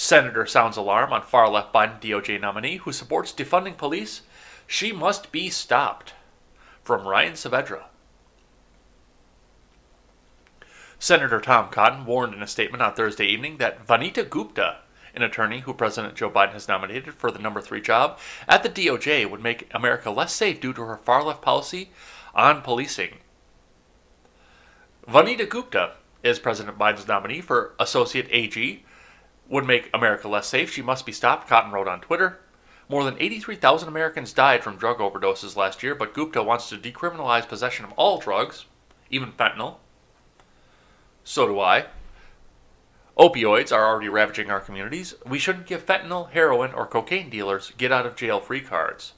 [0.00, 4.20] Senator sounds alarm on far left Biden DOJ nominee who supports defunding police.
[4.64, 6.14] She must be stopped.
[6.84, 7.82] From Ryan Saavedra.
[11.00, 14.82] Senator Tom Cotton warned in a statement on Thursday evening that Vanita Gupta,
[15.16, 18.70] an attorney who President Joe Biden has nominated for the number three job at the
[18.70, 21.90] DOJ, would make America less safe due to her far left policy
[22.36, 23.18] on policing.
[25.08, 28.84] Vanita Gupta is President Biden's nominee for Associate AG.
[29.48, 30.72] Would make America less safe.
[30.72, 32.40] She must be stopped, Cotton wrote on Twitter.
[32.88, 37.48] More than 83,000 Americans died from drug overdoses last year, but Gupta wants to decriminalize
[37.48, 38.64] possession of all drugs,
[39.10, 39.76] even fentanyl.
[41.24, 41.86] So do I.
[43.18, 45.14] Opioids are already ravaging our communities.
[45.26, 49.12] We shouldn't give fentanyl, heroin, or cocaine dealers get out of jail free cards.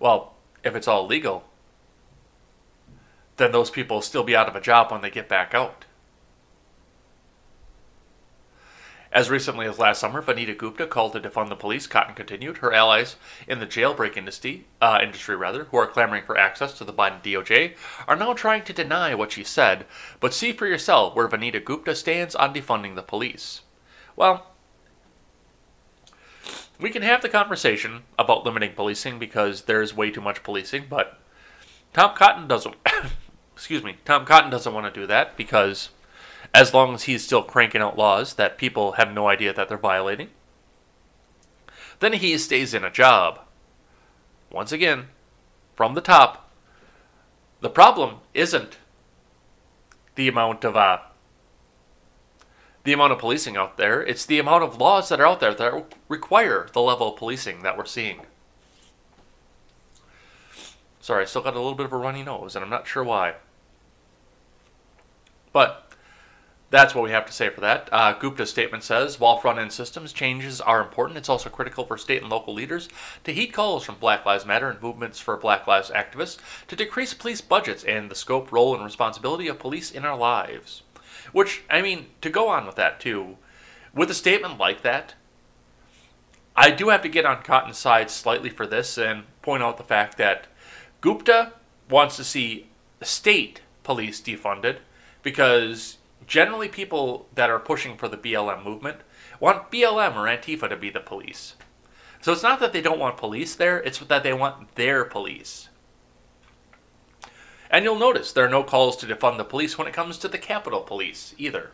[0.00, 1.44] Well, if it's all legal,
[3.36, 5.84] then those people will still be out of a job when they get back out.
[9.12, 11.88] As recently as last summer, Vanita Gupta called to defund the police.
[11.88, 12.58] Cotton continued.
[12.58, 13.16] Her allies
[13.48, 17.20] in the jailbreak industry, uh, industry rather, who are clamoring for access to the Biden
[17.20, 17.74] DOJ,
[18.06, 19.84] are now trying to deny what she said.
[20.20, 23.62] But see for yourself where Vanita Gupta stands on defunding the police.
[24.14, 24.46] Well,
[26.78, 31.18] we can have the conversation about limiting policing because there's way too much policing, but
[31.92, 32.76] Tom Cotton doesn't.
[33.54, 33.96] excuse me.
[34.04, 35.90] Tom Cotton doesn't want to do that because
[36.54, 39.78] as long as he's still cranking out laws that people have no idea that they're
[39.78, 40.30] violating,
[42.00, 43.40] then he stays in a job.
[44.50, 45.08] Once again,
[45.76, 46.50] from the top,
[47.60, 48.78] the problem isn't
[50.14, 50.98] the amount of uh,
[52.84, 54.02] the amount of policing out there.
[54.02, 57.62] It's the amount of laws that are out there that require the level of policing
[57.62, 58.22] that we're seeing.
[61.00, 63.04] Sorry, I still got a little bit of a runny nose, and I'm not sure
[63.04, 63.34] why.
[65.52, 65.89] But
[66.70, 67.88] that's what we have to say for that.
[67.90, 71.98] Uh, Gupta's statement says while front end systems changes are important, it's also critical for
[71.98, 72.88] state and local leaders
[73.24, 77.12] to heed calls from Black Lives Matter and movements for Black Lives activists to decrease
[77.12, 80.82] police budgets and the scope, role, and responsibility of police in our lives.
[81.32, 83.36] Which, I mean, to go on with that too,
[83.92, 85.14] with a statement like that,
[86.54, 89.82] I do have to get on Cotton's side slightly for this and point out the
[89.82, 90.46] fact that
[91.00, 91.52] Gupta
[91.88, 92.68] wants to see
[93.02, 94.78] state police defunded
[95.22, 95.96] because
[96.30, 98.98] generally people that are pushing for the BLM movement
[99.40, 101.56] want BLM or Antifa to be the police.
[102.20, 105.68] So it's not that they don't want police there, it's that they want their police.
[107.68, 110.28] And you'll notice there are no calls to defund the police when it comes to
[110.28, 111.72] the Capitol Police either.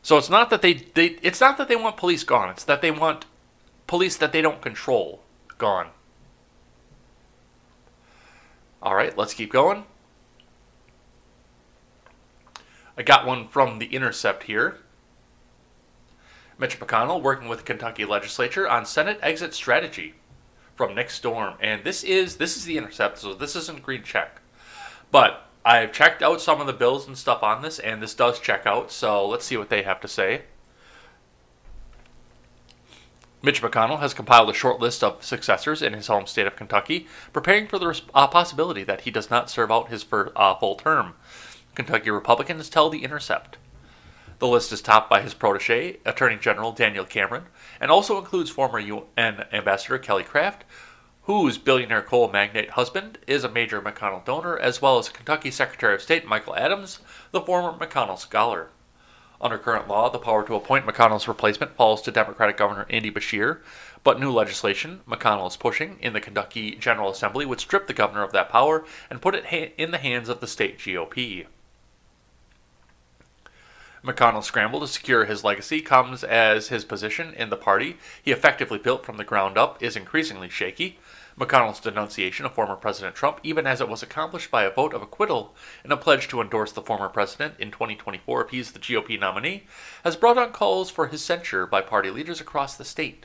[0.00, 2.80] So it's not that they, they it's not that they want police gone, it's that
[2.80, 3.26] they want
[3.86, 5.22] police that they don't control
[5.58, 5.88] gone.
[8.82, 9.84] All right, let's keep going.
[13.02, 14.78] I got one from The Intercept here.
[16.56, 20.14] Mitch McConnell working with the Kentucky legislature on Senate exit strategy
[20.76, 21.54] from Nick Storm.
[21.60, 24.40] And this is this is The Intercept, so this isn't green check.
[25.10, 28.38] But I've checked out some of the bills and stuff on this, and this does
[28.38, 30.42] check out, so let's see what they have to say.
[33.42, 37.08] Mitch McConnell has compiled a short list of successors in his home state of Kentucky,
[37.32, 40.76] preparing for the uh, possibility that he does not serve out his for, uh, full
[40.76, 41.14] term.
[41.74, 43.56] Kentucky Republicans tell The Intercept.
[44.40, 47.44] The list is topped by his protege, Attorney General Daniel Cameron,
[47.80, 50.64] and also includes former UN Ambassador Kelly Craft,
[51.22, 55.94] whose billionaire coal magnate husband is a major McConnell donor, as well as Kentucky Secretary
[55.94, 56.98] of State Michael Adams,
[57.30, 58.68] the former McConnell scholar.
[59.40, 63.60] Under current law, the power to appoint McConnell's replacement falls to Democratic Governor Andy Beshear,
[64.04, 68.22] but new legislation McConnell is pushing in the Kentucky General Assembly would strip the governor
[68.22, 71.46] of that power and put it in the hands of the state GOP.
[74.04, 78.78] McConnell's scramble to secure his legacy comes as his position in the party he effectively
[78.78, 80.98] built from the ground up is increasingly shaky.
[81.38, 85.02] McConnell's denunciation of former President Trump, even as it was accomplished by a vote of
[85.02, 89.68] acquittal and a pledge to endorse the former president in 2024 if the GOP nominee,
[90.02, 93.24] has brought on calls for his censure by party leaders across the state.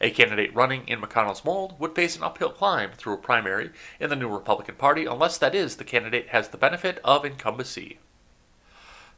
[0.00, 3.70] A candidate running in McConnell's mold would face an uphill climb through a primary
[4.00, 7.98] in the new Republican Party unless that is the candidate has the benefit of incumbency.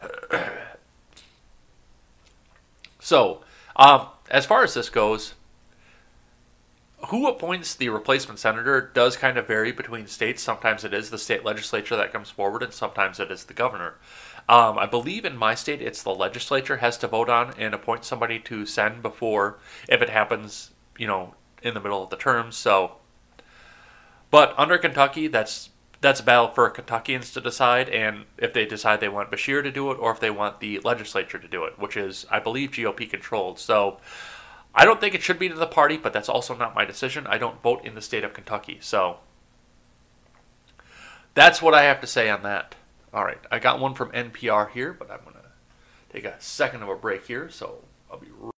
[3.09, 3.41] So,
[3.75, 5.33] um, as far as this goes,
[7.07, 10.43] who appoints the replacement senator does kind of vary between states.
[10.43, 13.95] Sometimes it is the state legislature that comes forward, and sometimes it is the governor.
[14.47, 18.05] Um, I believe in my state, it's the legislature has to vote on and appoint
[18.05, 22.53] somebody to send before, if it happens, you know, in the middle of the term.
[22.53, 22.97] So,
[24.31, 29.01] but under Kentucky, that's that's a battle for Kentuckians to decide, and if they decide
[29.01, 31.79] they want Beshear to do it, or if they want the legislature to do it,
[31.79, 33.59] which is, I believe, GOP controlled.
[33.59, 33.99] So,
[34.75, 37.27] I don't think it should be to the party, but that's also not my decision.
[37.27, 39.19] I don't vote in the state of Kentucky, so
[41.35, 42.77] that's what I have to say on that.
[43.13, 45.53] All right, I got one from NPR here, but I'm gonna
[46.13, 48.29] take a second of a break here, so I'll be.
[48.39, 48.53] Right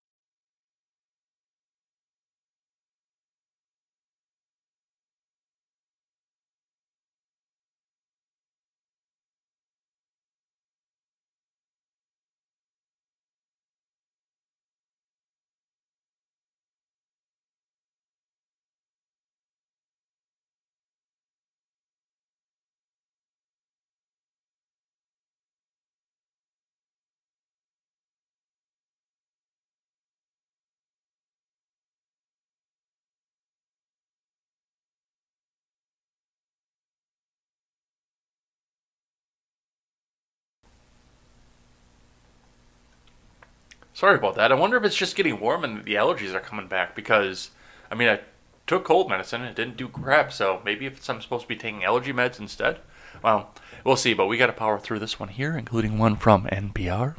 [44.01, 44.51] Sorry about that.
[44.51, 47.51] I wonder if it's just getting warm and the allergies are coming back because,
[47.91, 48.21] I mean, I
[48.67, 51.55] took cold medicine and it didn't do crap, so maybe if I'm supposed to be
[51.55, 52.79] taking allergy meds instead.
[53.23, 53.53] Well,
[53.85, 57.17] we'll see, but we got to power through this one here, including one from NPR.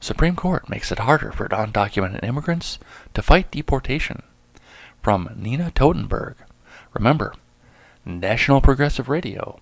[0.00, 2.80] Supreme Court makes it harder for undocumented immigrants
[3.14, 4.24] to fight deportation.
[5.00, 6.34] From Nina Totenberg.
[6.92, 7.36] Remember,
[8.04, 9.60] National Progressive Radio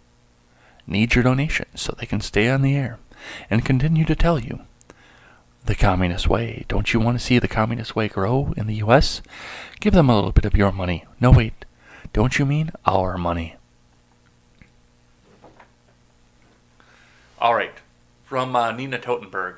[0.86, 2.98] needs your donations so they can stay on the air
[3.50, 4.60] and continue to tell you
[5.64, 6.64] the communist way.
[6.68, 9.22] Don't you want to see the communist way grow in the U.S.?
[9.80, 11.04] Give them a little bit of your money.
[11.20, 11.64] No, wait.
[12.12, 13.56] Don't you mean our money?
[17.38, 17.74] All right.
[18.24, 19.56] From uh, Nina Totenberg.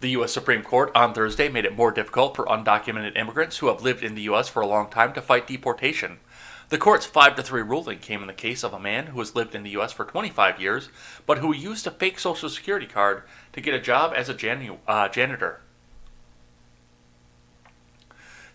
[0.00, 0.32] The U.S.
[0.32, 4.14] Supreme Court on Thursday made it more difficult for undocumented immigrants who have lived in
[4.14, 4.48] the U.S.
[4.48, 6.18] for a long time to fight deportation.
[6.70, 9.34] The court's 5 to 3 ruling came in the case of a man who has
[9.34, 9.90] lived in the U.S.
[9.90, 10.90] for 25 years,
[11.24, 13.22] but who used a fake Social Security card
[13.54, 15.62] to get a job as a janu- uh, janitor.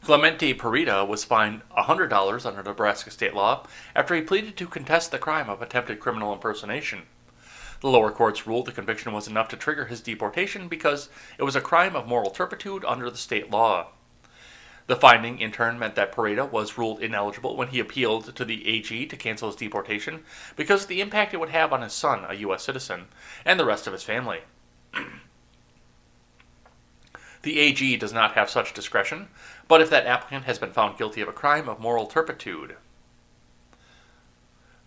[0.03, 5.17] Clemente Pereida was fined $100 under Nebraska state law after he pleaded to contest the
[5.17, 7.03] crime of attempted criminal impersonation.
[7.79, 11.09] The lower courts ruled the conviction was enough to trigger his deportation because
[11.39, 13.87] it was a crime of moral turpitude under the state law.
[14.87, 18.67] The finding, in turn, meant that Pereida was ruled ineligible when he appealed to the
[18.67, 20.25] AG to cancel his deportation
[20.55, 22.63] because of the impact it would have on his son, a U.S.
[22.63, 23.05] citizen,
[23.45, 24.41] and the rest of his family.
[27.43, 29.29] the AG does not have such discretion,
[29.67, 32.75] but if that applicant has been found guilty of a crime of moral turpitude,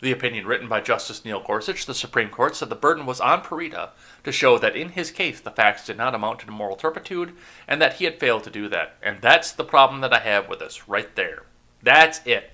[0.01, 3.41] the opinion written by Justice Neil Gorsuch, the Supreme Court, said the burden was on
[3.41, 3.91] Pereida
[4.25, 7.35] to show that in his case the facts did not amount to moral turpitude
[7.67, 8.97] and that he had failed to do that.
[9.03, 11.45] And that's the problem that I have with this right there.
[11.83, 12.51] That's it.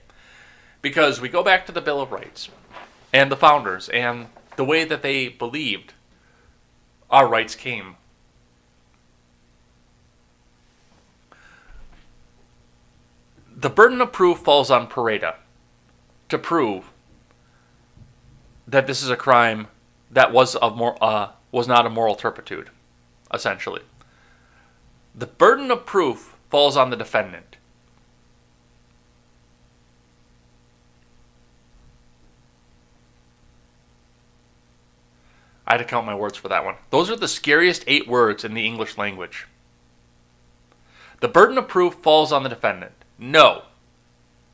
[0.83, 2.49] Because we go back to the Bill of Rights
[3.13, 5.95] and the founders and the way that they believed
[7.11, 7.97] our rights came.
[13.55, 15.37] The burden of proof falls on Pereida
[16.29, 16.92] to prove
[18.73, 19.69] that this is a crime
[20.11, 22.71] that was of more uh, was not a moral turpitude,
[23.33, 23.83] essentially.
[25.15, 27.57] The burden of proof falls on the defendant.
[35.67, 36.77] I had to count my words for that one.
[36.91, 39.47] Those are the scariest eight words in the English language.
[41.21, 42.93] The burden of proof falls on the defendant.
[43.19, 43.63] No.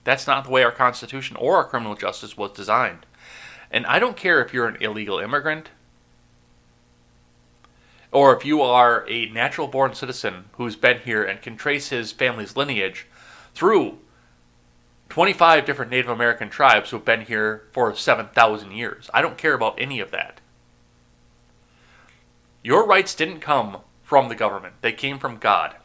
[0.03, 3.07] That's not the way our Constitution or our criminal justice was designed.
[3.71, 5.71] And I don't care if you're an illegal immigrant
[8.11, 12.13] or if you are a natural born citizen who's been here and can trace his
[12.13, 13.07] family's lineage
[13.55, 13.99] through
[15.09, 19.11] 25 different Native American tribes who've been here for 7,000 years.
[19.13, 20.41] I don't care about any of that.
[22.63, 25.77] Your rights didn't come from the government, they came from God.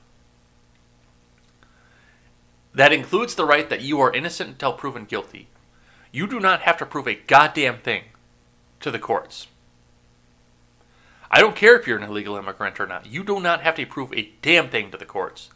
[2.74, 5.50] That includes the right that you are innocent until proven guilty.
[6.14, 8.03] You do not have to prove a goddamn thing
[8.80, 9.47] to the courts.
[11.32, 13.07] I don't care if you're an illegal immigrant or not.
[13.07, 15.49] You do not have to prove a damn thing to the courts.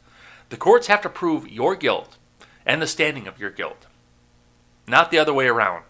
[0.49, 2.17] The courts have to prove your guilt
[2.65, 3.85] and the standing of your guilt,
[4.87, 5.83] not the other way around.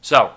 [0.00, 0.34] So,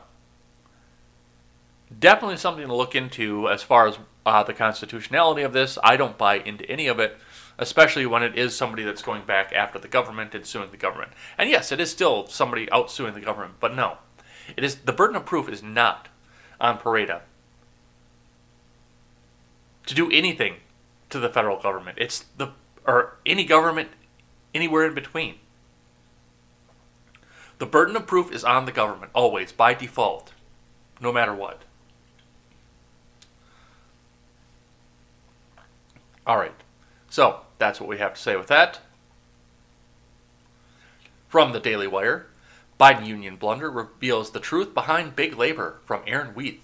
[1.99, 5.77] definitely something to look into as far as uh, the constitutionality of this.
[5.83, 7.17] I don't buy into any of it,
[7.59, 11.11] especially when it is somebody that's going back after the government and suing the government.
[11.37, 13.97] And yes, it is still somebody out suing the government, but no,
[14.57, 16.07] it is the burden of proof is not
[16.59, 17.21] on Pereida
[19.85, 20.55] to do anything
[21.09, 21.97] to the federal government.
[21.99, 22.49] It's the
[22.87, 23.89] or any government
[24.55, 25.35] anywhere in between.
[27.59, 30.31] The burden of proof is on the government always by default,
[31.01, 31.63] no matter what.
[36.25, 36.53] All right.
[37.09, 38.79] So, that's what we have to say with that.
[41.27, 42.25] From the Daily Wire,
[42.79, 46.61] Biden union blunder reveals the truth behind big labor from Aaron Withe.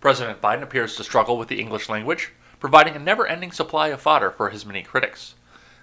[0.00, 4.02] President Biden appears to struggle with the English language, providing a never ending supply of
[4.02, 5.34] fodder for his many critics.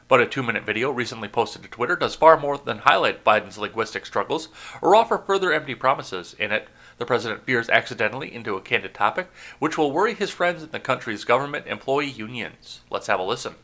[0.08, 3.58] But a two minute video recently posted to Twitter does far more than highlight Biden's
[3.58, 4.50] linguistic struggles
[4.82, 6.36] or offer further empty promises.
[6.38, 6.68] In it,
[7.02, 9.28] the president veers accidentally into a candid topic
[9.58, 12.82] which will worry his friends in the country's government employee unions.
[12.92, 13.56] Let's have a listen.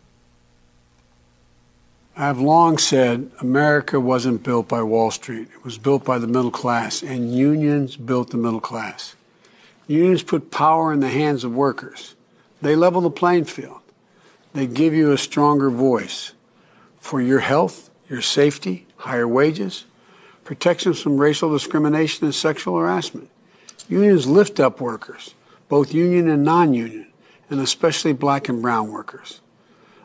[2.15, 5.49] I've long said America wasn't built by Wall Street.
[5.53, 9.15] It was built by the middle class, and unions built the middle class.
[9.85, 12.15] Unions put power in the hands of workers.
[12.63, 13.81] They level the playing field.
[14.53, 16.31] They give you a stronger voice
[16.97, 19.85] for your health, your safety, higher wages,
[20.47, 23.29] protections from racial discrimination and sexual harassment.
[23.89, 25.35] Unions lift up workers,
[25.67, 27.05] both union and non union,
[27.49, 29.41] and especially black and brown workers.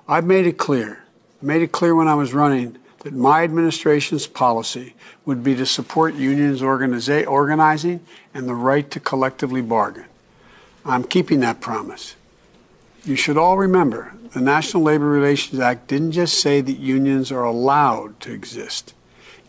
[0.09, 1.05] I've made it clear,
[1.41, 6.15] made it clear when I was running that my administration's policy would be to support
[6.15, 8.01] unions organiza- organizing
[8.35, 10.07] and the right to collectively bargain.
[10.85, 12.17] I'm keeping that promise.
[13.05, 17.45] You should all remember the National Labor Relations Act didn't just say that unions are
[17.45, 18.93] allowed to exist.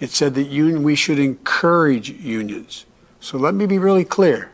[0.04, 2.86] It said that un- we should encourage unions.
[3.22, 4.52] So let me be really clear.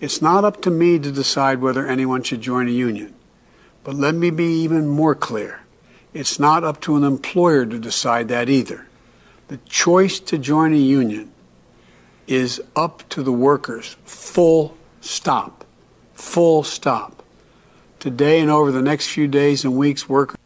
[0.00, 3.14] It's not up to me to decide whether anyone should join a union.
[3.84, 5.60] But let me be even more clear.
[6.14, 8.86] It's not up to an employer to decide that either.
[9.48, 11.30] The choice to join a union
[12.26, 13.98] is up to the workers.
[14.06, 15.66] Full stop.
[16.14, 17.22] Full stop.
[17.98, 20.39] Today and over the next few days and weeks, workers.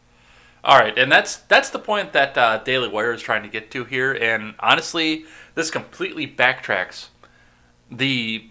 [0.65, 3.69] All right, and that's that's the point that uh, Daily Wire is trying to get
[3.69, 4.11] to here.
[4.11, 7.09] And honestly, this completely backtracks
[7.91, 8.49] the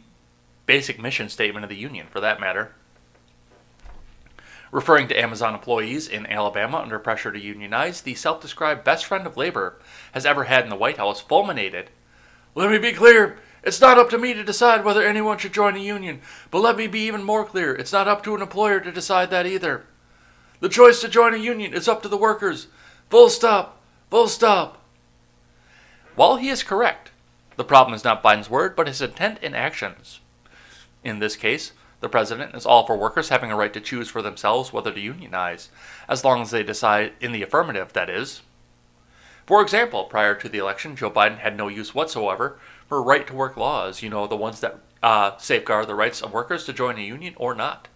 [0.64, 2.72] basic mission statement of the union, for that matter.
[4.70, 9.26] Referring to Amazon employees in Alabama under pressure to unionize, the self described best friend
[9.26, 9.80] of labor
[10.12, 11.90] has ever had in the White House fulminated.
[12.54, 13.38] Let me be clear.
[13.64, 16.20] It's not up to me to decide whether anyone should join a union,
[16.52, 17.74] but let me be even more clear.
[17.74, 19.86] It's not up to an employer to decide that either.
[20.64, 22.68] The choice to join a union is up to the workers.
[23.10, 23.82] Full stop.
[24.08, 24.80] Full stop.
[26.16, 27.10] While he is correct,
[27.56, 30.20] the problem is not Biden's word, but his intent and actions.
[31.02, 34.22] In this case, the president is all for workers having a right to choose for
[34.22, 35.68] themselves whether to unionize,
[36.08, 38.40] as long as they decide in the affirmative, that is.
[39.44, 42.58] For example, prior to the election, Joe Biden had no use whatsoever
[42.88, 46.32] for right to work laws, you know, the ones that uh, safeguard the rights of
[46.32, 47.88] workers to join a union or not.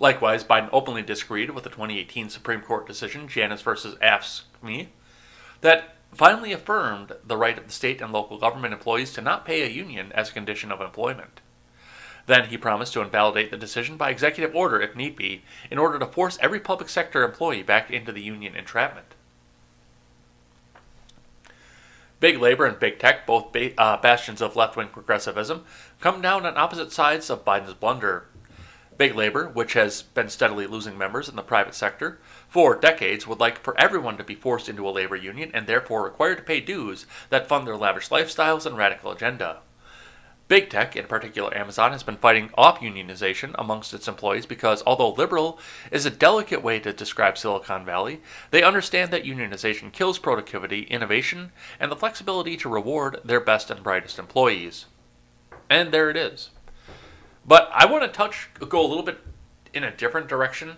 [0.00, 4.88] Likewise, Biden openly disagreed with the 2018 Supreme Court decision, Janus versus AFSCME,
[5.60, 9.62] that finally affirmed the right of the state and local government employees to not pay
[9.62, 11.42] a union as a condition of employment.
[12.26, 15.98] Then he promised to invalidate the decision by executive order if need be, in order
[15.98, 19.14] to force every public sector employee back into the union entrapment.
[22.20, 25.64] Big labor and big tech, both ba- uh, bastions of left wing progressivism,
[26.00, 28.26] come down on opposite sides of Biden's blunder.
[29.00, 32.18] Big labor, which has been steadily losing members in the private sector
[32.50, 36.04] for decades, would like for everyone to be forced into a labor union and therefore
[36.04, 39.60] required to pay dues that fund their lavish lifestyles and radical agenda.
[40.48, 45.12] Big tech, in particular Amazon, has been fighting off unionization amongst its employees because although
[45.12, 45.58] liberal
[45.90, 48.20] is a delicate way to describe Silicon Valley,
[48.50, 53.82] they understand that unionization kills productivity, innovation, and the flexibility to reward their best and
[53.82, 54.84] brightest employees.
[55.70, 56.50] And there it is.
[57.50, 59.18] But I want to touch, go a little bit
[59.74, 60.76] in a different direction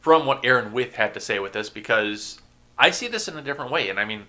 [0.00, 2.40] from what Aaron Withe had to say with this because
[2.76, 3.88] I see this in a different way.
[3.88, 4.24] And I mean,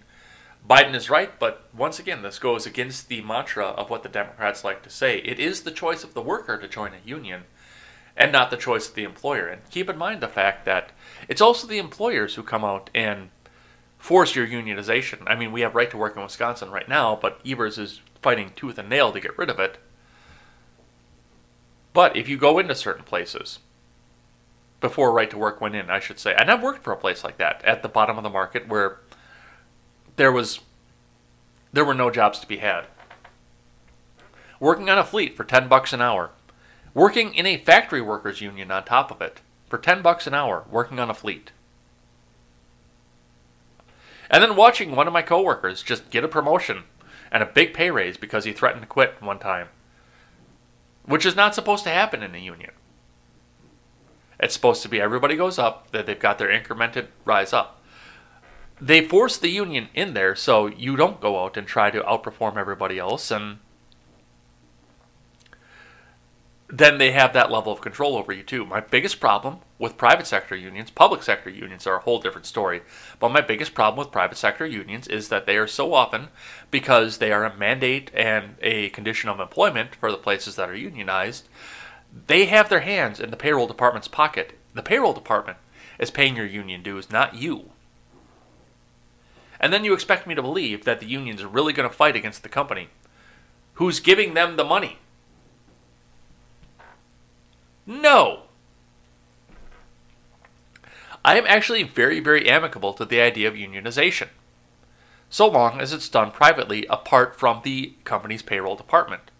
[0.69, 4.63] Biden is right, but once again, this goes against the mantra of what the Democrats
[4.63, 5.17] like to say.
[5.17, 7.45] It is the choice of the worker to join a union
[8.15, 9.47] and not the choice of the employer.
[9.47, 10.91] And keep in mind the fact that
[11.27, 13.31] it's also the employers who come out and
[13.97, 15.23] force your unionization.
[15.25, 18.51] I mean, we have right to work in Wisconsin right now, but Evers is fighting
[18.55, 19.79] tooth and nail to get rid of it.
[21.95, 23.59] But if you go into certain places,
[24.81, 27.23] before right to work went in, I should say, and I've worked for a place
[27.23, 28.99] like that at the bottom of the market where
[30.17, 30.59] there was
[31.71, 32.87] there were no jobs to be had.
[34.59, 36.31] working on a fleet for 10 bucks an hour,
[36.93, 39.39] working in a factory workers union on top of it
[39.69, 41.51] for 10 bucks an hour, working on a fleet.
[44.29, 46.83] And then watching one of my coworkers just get a promotion
[47.31, 49.69] and a big pay raise because he threatened to quit one time,
[51.05, 52.71] which is not supposed to happen in a union.
[54.39, 57.81] It's supposed to be everybody goes up, that they've got their incremented rise up.
[58.81, 62.57] They force the union in there so you don't go out and try to outperform
[62.57, 63.59] everybody else and
[66.68, 68.66] then they have that level of control over you too.
[68.66, 72.82] My biggest problem with private sector unions, public sector unions are a whole different story.
[73.20, 76.30] But my biggest problem with private sector unions is that they are so often,
[76.72, 80.76] because they are a mandate and a condition of employment for the places that are
[80.76, 81.47] unionized,
[82.28, 84.57] they have their hands in the payroll department's pocket.
[84.74, 85.57] The payroll department
[85.99, 87.72] is paying your union dues, not you.
[89.59, 92.16] And then you expect me to believe that the unions are really going to fight
[92.16, 92.89] against the company
[93.76, 94.99] who's giving them the money.
[97.86, 98.43] No.
[101.23, 104.29] I am actually very, very amicable to the idea of unionization,
[105.29, 109.31] so long as it's done privately apart from the company's payroll department.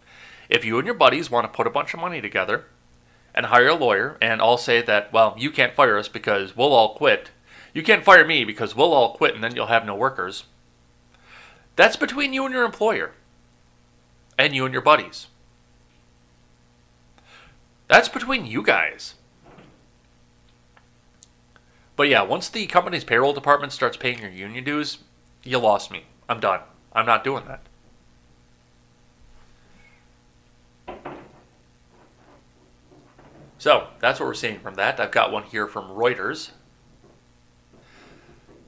[0.50, 2.66] If you and your buddies want to put a bunch of money together
[3.34, 6.74] and hire a lawyer and all say that, well, you can't fire us because we'll
[6.74, 7.32] all quit,
[7.74, 10.46] you can't fire me because we'll all quit and then you'll have no workers,
[11.76, 13.12] that's between you and your employer
[14.38, 15.28] and you and your buddies.
[17.88, 19.16] That's between you guys.
[21.96, 25.00] But yeah, once the company's payroll department starts paying your union dues,
[25.44, 26.06] you lost me.
[26.28, 26.62] I'm done.
[26.92, 27.62] I'm not doing that.
[33.58, 35.00] So that's what we're seeing from that.
[35.00, 36.52] I've got one here from Reuters.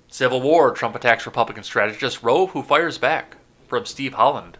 [0.07, 3.35] Civil War, Trump attacks Republican strategist Rove, who fires back,
[3.67, 4.57] from Steve Holland.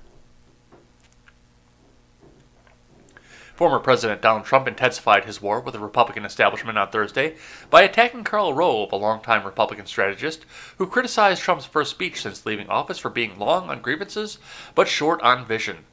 [3.57, 7.37] Former President Donald Trump intensified his war with the Republican establishment on Thursday
[7.71, 10.45] by attacking Karl Rove, a longtime Republican strategist
[10.77, 14.37] who criticized Trump's first speech since leaving office for being long on grievances
[14.75, 15.85] but short on vision.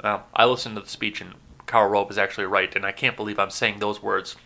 [0.00, 1.34] Well, I listened to the speech and
[1.66, 4.36] Karl Rove is actually right, and I can't believe I'm saying those words.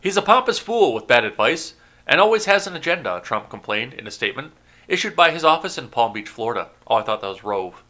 [0.00, 1.74] He's a pompous fool with bad advice
[2.06, 4.54] and always has an agenda, Trump complained in a statement
[4.88, 6.68] issued by his office in Palm Beach, Florida.
[6.86, 7.82] Oh, I thought that was Rove.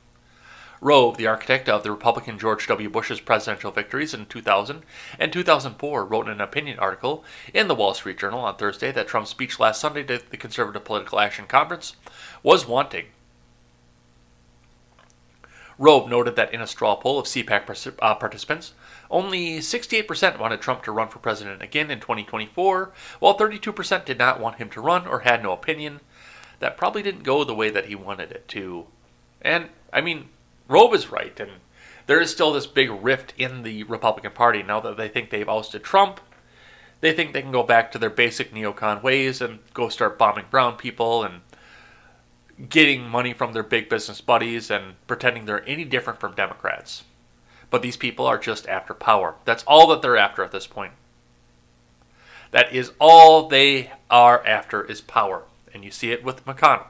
[0.81, 2.91] Rove, the architect of the Republican George W.
[2.91, 4.83] Bush's presidential victories in 2000
[5.19, 7.25] and 2004, wrote an opinion article
[7.55, 10.85] in the Wall Street Journal on Thursday that Trump's speech last Sunday to the Conservative
[10.85, 11.97] Political Action Conference
[12.43, 13.07] was wanting.
[15.79, 18.75] Rove noted that in a straw poll of CPAC uh, participants,
[19.11, 24.39] only 68% wanted Trump to run for president again in 2024, while 32% did not
[24.39, 26.01] want him to run or had no opinion.
[26.65, 28.87] That probably didn't go the way that he wanted it to.
[29.43, 30.31] And, I mean,
[30.67, 31.51] Rove is right, and
[32.07, 35.47] there is still this big rift in the Republican Party now that they think they've
[35.47, 36.21] ousted Trump.
[37.03, 40.47] They think they can go back to their basic neocon ways and go start bombing
[40.51, 41.43] brown people and
[42.71, 47.05] getting money from their big business buddies and pretending they're any different from Democrats.
[47.69, 49.35] But these people are just after power.
[49.45, 50.93] That's all that they're after at this point.
[52.53, 55.43] That is all they are after is power.
[55.75, 56.87] And you see it with McConnell.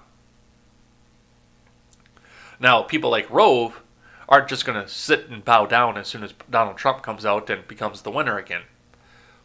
[2.61, 3.83] Now, people like Rove
[4.29, 7.51] aren't just going to sit and bow down as soon as Donald Trump comes out
[7.51, 8.63] and becomes the winner again.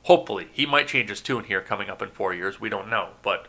[0.03, 0.49] Hopefully.
[0.51, 2.61] He might change his tune here coming up in four years.
[2.61, 3.09] We don't know.
[3.21, 3.47] But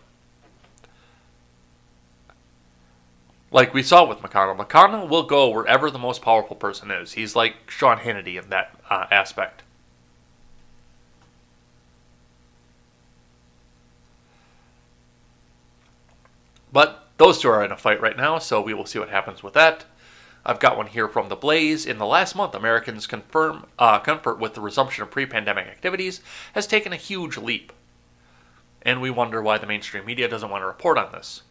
[3.51, 7.13] like we saw with McConnell, McConnell will go wherever the most powerful person is.
[7.13, 9.63] He's like Sean Hannity in that uh, aspect.
[16.73, 19.43] But those two are in a fight right now, so we will see what happens
[19.43, 19.85] with that.
[20.45, 21.85] I've got one here from The Blaze.
[21.85, 26.23] In the last month, Americans' confirm, uh, comfort with the resumption of pre pandemic activities
[26.55, 27.73] has taken a huge leap.
[28.83, 31.43] And we wonder why the mainstream media doesn't want to report on this.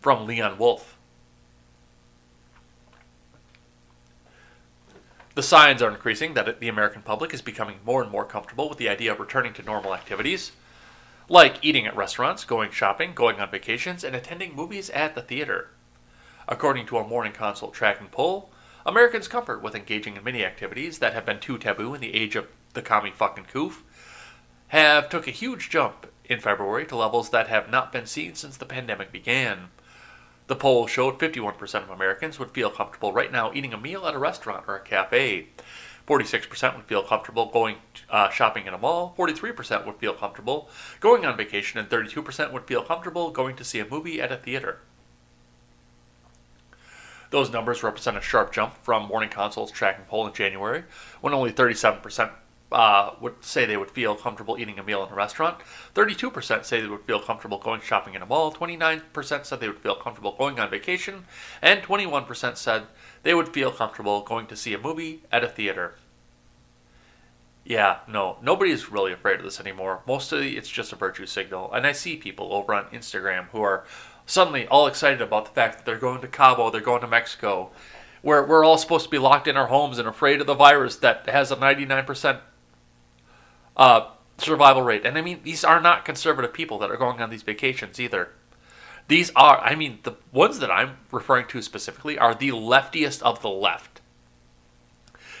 [0.00, 0.96] From Leon Wolf.
[5.34, 8.78] The signs are increasing that the American public is becoming more and more comfortable with
[8.78, 10.52] the idea of returning to normal activities,
[11.28, 15.70] like eating at restaurants, going shopping, going on vacations, and attending movies at the theater.
[16.46, 18.50] According to a morning consult tracking poll,
[18.84, 22.36] Americans' comfort with engaging in many activities that have been too taboo in the age
[22.36, 23.82] of the commie fucking coof
[24.68, 28.56] have took a huge jump in February to levels that have not been seen since
[28.56, 29.68] the pandemic began.
[30.46, 34.14] The poll showed 51% of Americans would feel comfortable right now eating a meal at
[34.14, 35.48] a restaurant or a cafe,
[36.06, 37.76] 46% would feel comfortable going
[38.10, 39.14] uh, shopping in a mall.
[39.18, 40.68] 43% would feel comfortable
[41.00, 44.36] going on vacation, and 32% would feel comfortable going to see a movie at a
[44.36, 44.80] theater.
[47.30, 50.84] Those numbers represent a sharp jump from Morning Consult's tracking poll in January,
[51.20, 52.30] when only 37%
[52.74, 55.58] uh, would say they would feel comfortable eating a meal in a restaurant.
[55.94, 58.52] 32% say they would feel comfortable going shopping in a mall.
[58.52, 61.24] 29% said they would feel comfortable going on vacation.
[61.62, 62.84] And 21% said
[63.24, 65.94] they would feel comfortable going to see a movie at a theater.
[67.64, 70.02] Yeah, no, nobody's really afraid of this anymore.
[70.06, 71.72] Mostly it's just a virtue signal.
[71.72, 73.84] And I see people over on Instagram who are
[74.26, 77.70] suddenly all excited about the fact that they're going to Cabo, they're going to Mexico,
[78.20, 80.96] where we're all supposed to be locked in our homes and afraid of the virus
[80.96, 82.40] that has a 99%
[83.78, 85.06] uh, survival rate.
[85.06, 88.28] And I mean, these are not conservative people that are going on these vacations either.
[89.08, 93.42] These are, I mean, the ones that I'm referring to specifically are the leftiest of
[93.42, 94.00] the left.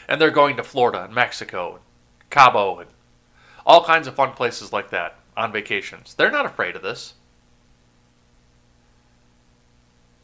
[0.06, 1.82] And they're going to Florida and Mexico, and
[2.30, 2.90] Cabo, and
[3.64, 6.14] all kinds of fun places like that on vacations.
[6.14, 7.14] They're not afraid of this.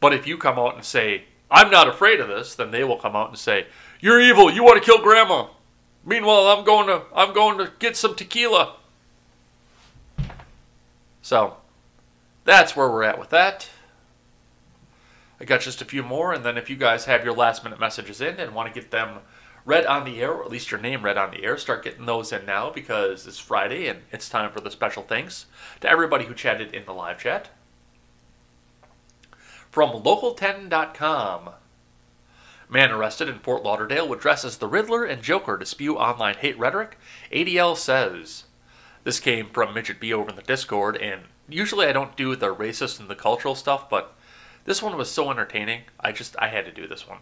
[0.01, 2.97] But if you come out and say, I'm not afraid of this, then they will
[2.97, 3.67] come out and say,
[4.01, 5.49] You're evil, you want to kill grandma.
[6.05, 8.77] Meanwhile, I'm going to I'm going to get some tequila.
[11.23, 11.57] So,
[12.51, 13.69] that's where we're at with that.
[15.41, 17.79] I got just a few more, and then if you guys have your last minute
[17.79, 19.21] messages in and want to get them
[19.65, 22.07] read on the air, or at least your name read on the air, start getting
[22.07, 25.47] those in now because it's Friday and it's time for the special thanks
[25.81, 27.51] to everybody who chatted in the live chat.
[29.71, 31.51] From local10.com.
[32.69, 36.35] Man arrested in Fort Lauderdale would dress as the Riddler and Joker to spew online
[36.35, 36.99] hate rhetoric,
[37.31, 38.45] ADL says.
[39.05, 42.55] This came from Midget B over in the Discord, and usually I don't do the
[42.55, 44.15] racist and the cultural stuff, but
[44.65, 47.19] this one was so entertaining, I just I had to do this one.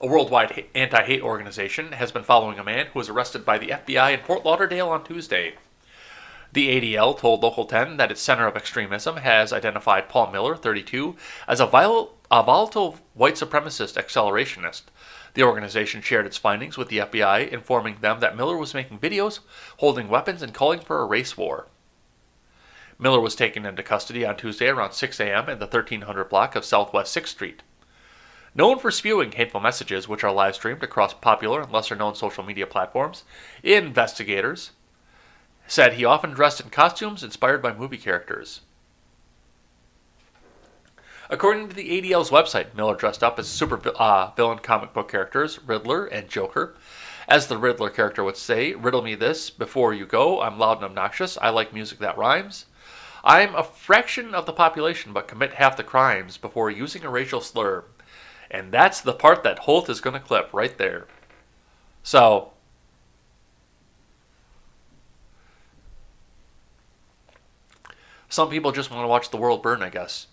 [0.00, 3.68] A worldwide anti hate organization has been following a man who was arrested by the
[3.68, 5.54] FBI in Fort Lauderdale on Tuesday.
[6.52, 11.16] The ADL told Local 10 that its center of extremism has identified Paul Miller, 32,
[11.46, 14.82] as a, viol- a volatile white supremacist accelerationist.
[15.38, 19.38] The organization shared its findings with the FBI, informing them that Miller was making videos,
[19.76, 21.68] holding weapons, and calling for a race war.
[22.98, 25.48] Miller was taken into custody on Tuesday around 6 a.m.
[25.48, 27.62] in the 1300 block of Southwest 6th Street.
[28.52, 32.42] Known for spewing hateful messages, which are live streamed across popular and lesser known social
[32.42, 33.22] media platforms,
[33.62, 34.72] investigators
[35.68, 38.62] said he often dressed in costumes inspired by movie characters.
[41.30, 45.58] According to the ADL's website, Miller dressed up as super uh, villain comic book characters,
[45.62, 46.74] Riddler and Joker.
[47.28, 50.40] As the Riddler character would say, Riddle me this before you go.
[50.40, 51.36] I'm loud and obnoxious.
[51.42, 52.64] I like music that rhymes.
[53.22, 57.42] I'm a fraction of the population, but commit half the crimes before using a racial
[57.42, 57.84] slur.
[58.50, 61.06] And that's the part that Holt is going to clip right there.
[62.02, 62.52] So,
[68.30, 70.28] some people just want to watch the world burn, I guess.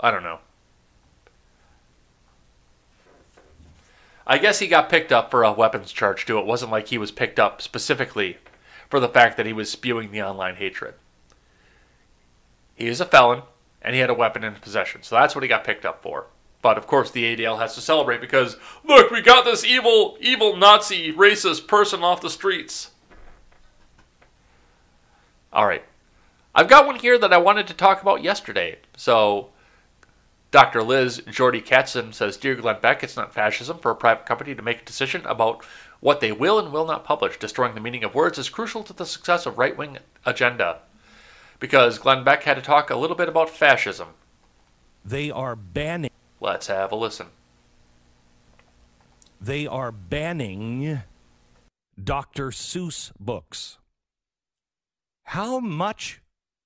[0.00, 0.38] I don't know.
[4.26, 6.38] I guess he got picked up for a weapons charge too.
[6.38, 8.38] It wasn't like he was picked up specifically
[8.88, 10.94] for the fact that he was spewing the online hatred.
[12.74, 13.42] He is a felon
[13.82, 15.02] and he had a weapon in his possession.
[15.02, 16.26] So that's what he got picked up for.
[16.62, 20.56] But of course, the ADL has to celebrate because look, we got this evil, evil
[20.56, 22.90] Nazi racist person off the streets.
[25.52, 25.82] All right.
[26.54, 28.78] I've got one here that I wanted to talk about yesterday.
[28.96, 29.50] So,
[30.50, 30.82] Dr.
[30.82, 34.62] Liz Jordy Katzen says Dear Glenn Beck, it's not fascism for a private company to
[34.62, 35.64] make a decision about
[36.00, 37.38] what they will and will not publish.
[37.38, 40.80] Destroying the meaning of words is crucial to the success of right wing agenda
[41.60, 44.08] because Glenn Beck had to talk a little bit about fascism.
[45.04, 46.10] They are banning.
[46.40, 47.28] Let's have a listen.
[49.40, 51.02] They are banning
[52.02, 52.50] Dr.
[52.50, 53.78] Seuss books.
[55.24, 56.20] How much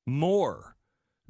[0.06, 0.74] more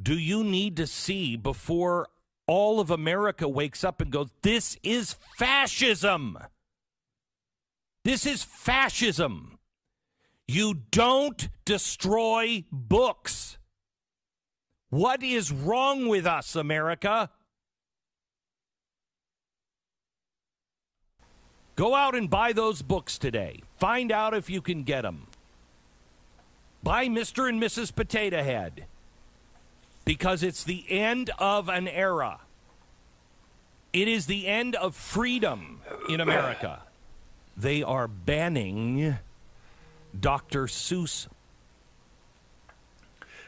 [0.01, 2.09] do you need to see before
[2.47, 6.39] all of America wakes up and goes, This is fascism?
[8.05, 9.59] This is fascism.
[10.47, 13.57] You don't destroy books.
[14.91, 17.31] What is wrong with us, America?
[21.77, 23.63] Go out and buy those books today.
[23.79, 25.27] Find out if you can get them.
[26.83, 27.49] Buy Mr.
[27.49, 27.93] and Mrs.
[27.93, 28.87] Potato Head
[30.05, 32.41] because it's the end of an era.
[33.93, 36.83] It is the end of freedom in America.
[37.57, 39.17] They are banning
[40.19, 40.67] Dr.
[40.67, 41.29] Seuss.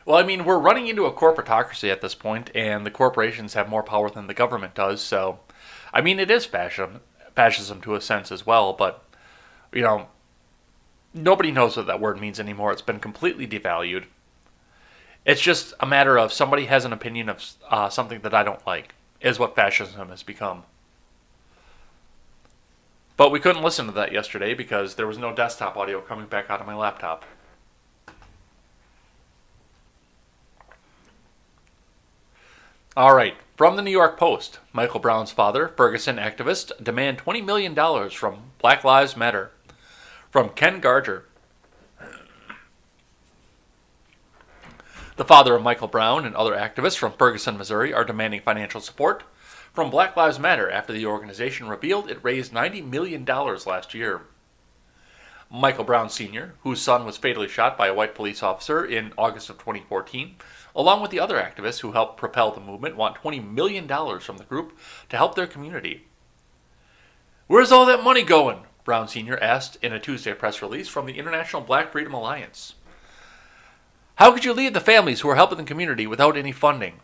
[0.04, 3.68] Well, I mean, we're running into a corporatocracy at this point, and the corporations have
[3.68, 5.02] more power than the government does.
[5.02, 5.40] So,
[5.92, 7.00] I mean, it is fascism,
[7.34, 8.72] fascism to a sense as well.
[8.72, 9.02] But
[9.72, 10.06] you know,
[11.12, 12.72] nobody knows what that word means anymore.
[12.72, 14.04] It's been completely devalued.
[15.26, 18.64] It's just a matter of somebody has an opinion of uh, something that I don't
[18.64, 20.62] like, is what fascism has become.
[23.16, 26.48] But we couldn't listen to that yesterday because there was no desktop audio coming back
[26.48, 27.24] out of my laptop.
[32.96, 37.74] All right, from the New York Post Michael Brown's father, Ferguson activist, demand $20 million
[38.10, 39.50] from Black Lives Matter.
[40.30, 41.22] From Ken Garger.
[45.16, 49.22] The father of Michael Brown and other activists from Ferguson, Missouri are demanding financial support
[49.72, 54.22] from Black Lives Matter after the organization revealed it raised $90 million last year.
[55.50, 59.48] Michael Brown Sr., whose son was fatally shot by a white police officer in August
[59.48, 60.36] of 2014,
[60.74, 63.88] along with the other activists who helped propel the movement, want $20 million
[64.20, 64.76] from the group
[65.08, 66.04] to help their community.
[67.46, 68.64] Where's all that money going?
[68.84, 69.42] Brown Sr.
[69.42, 72.74] asked in a Tuesday press release from the International Black Freedom Alliance.
[74.16, 77.00] How could you leave the families who are helping the community without any funding?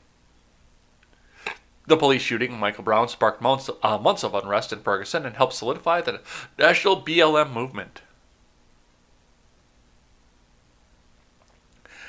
[1.86, 5.52] The police shooting Michael Brown sparked months, uh, months of unrest in Ferguson and helped
[5.52, 6.20] solidify the
[6.58, 8.00] national BLM movement.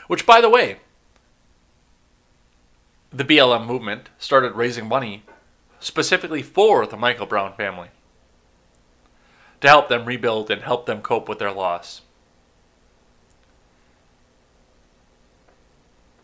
[0.08, 0.78] Which, by the way,
[3.12, 5.24] the BLM movement started raising money
[5.80, 7.90] specifically for the Michael Brown family
[9.60, 12.03] to help them rebuild and help them cope with their loss.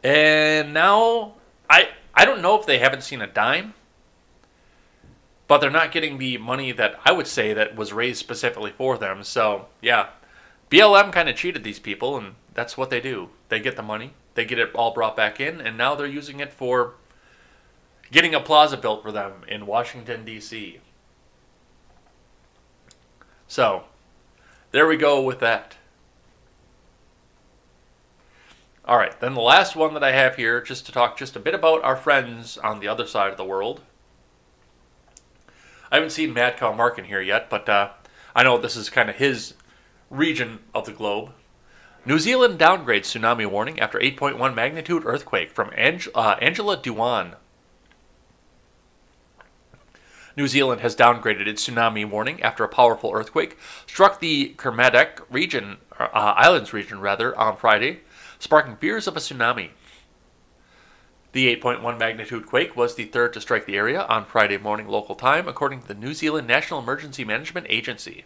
[0.03, 1.33] And now
[1.69, 3.73] I I don't know if they haven't seen a dime,
[5.47, 8.97] but they're not getting the money that I would say that was raised specifically for
[8.97, 9.23] them.
[9.23, 10.09] So, yeah.
[10.69, 13.29] BLM kind of cheated these people and that's what they do.
[13.49, 16.39] They get the money, they get it all brought back in and now they're using
[16.39, 16.93] it for
[18.11, 20.79] getting a plaza built for them in Washington D.C.
[23.47, 23.85] So,
[24.69, 25.77] there we go with that.
[28.89, 31.39] All right, then the last one that I have here, just to talk just a
[31.39, 33.81] bit about our friends on the other side of the world.
[35.91, 37.91] I haven't seen Mad Cow Mark in here yet, but uh,
[38.35, 39.53] I know this is kind of his
[40.09, 41.33] region of the globe.
[42.03, 47.35] New Zealand downgrades tsunami warning after 8.1 magnitude earthquake from Ang- uh, Angela Dewan.
[50.35, 55.77] New Zealand has downgraded its tsunami warning after a powerful earthquake struck the Kermadec region,
[55.99, 57.99] uh, islands region rather, on Friday,
[58.39, 59.69] sparking fears of a tsunami.
[61.31, 65.13] The 8.1 magnitude quake was the third to strike the area on Friday morning local
[65.13, 68.25] time, according to the New Zealand National Emergency Management Agency.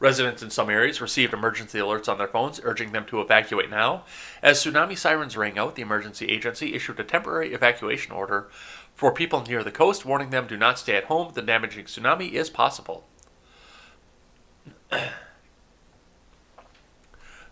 [0.00, 4.02] Residents in some areas received emergency alerts on their phones urging them to evacuate now.
[4.42, 8.48] As tsunami sirens rang out, the emergency agency issued a temporary evacuation order
[8.96, 11.32] for people near the coast, warning them do not stay at home.
[11.32, 13.04] The damaging tsunami is possible.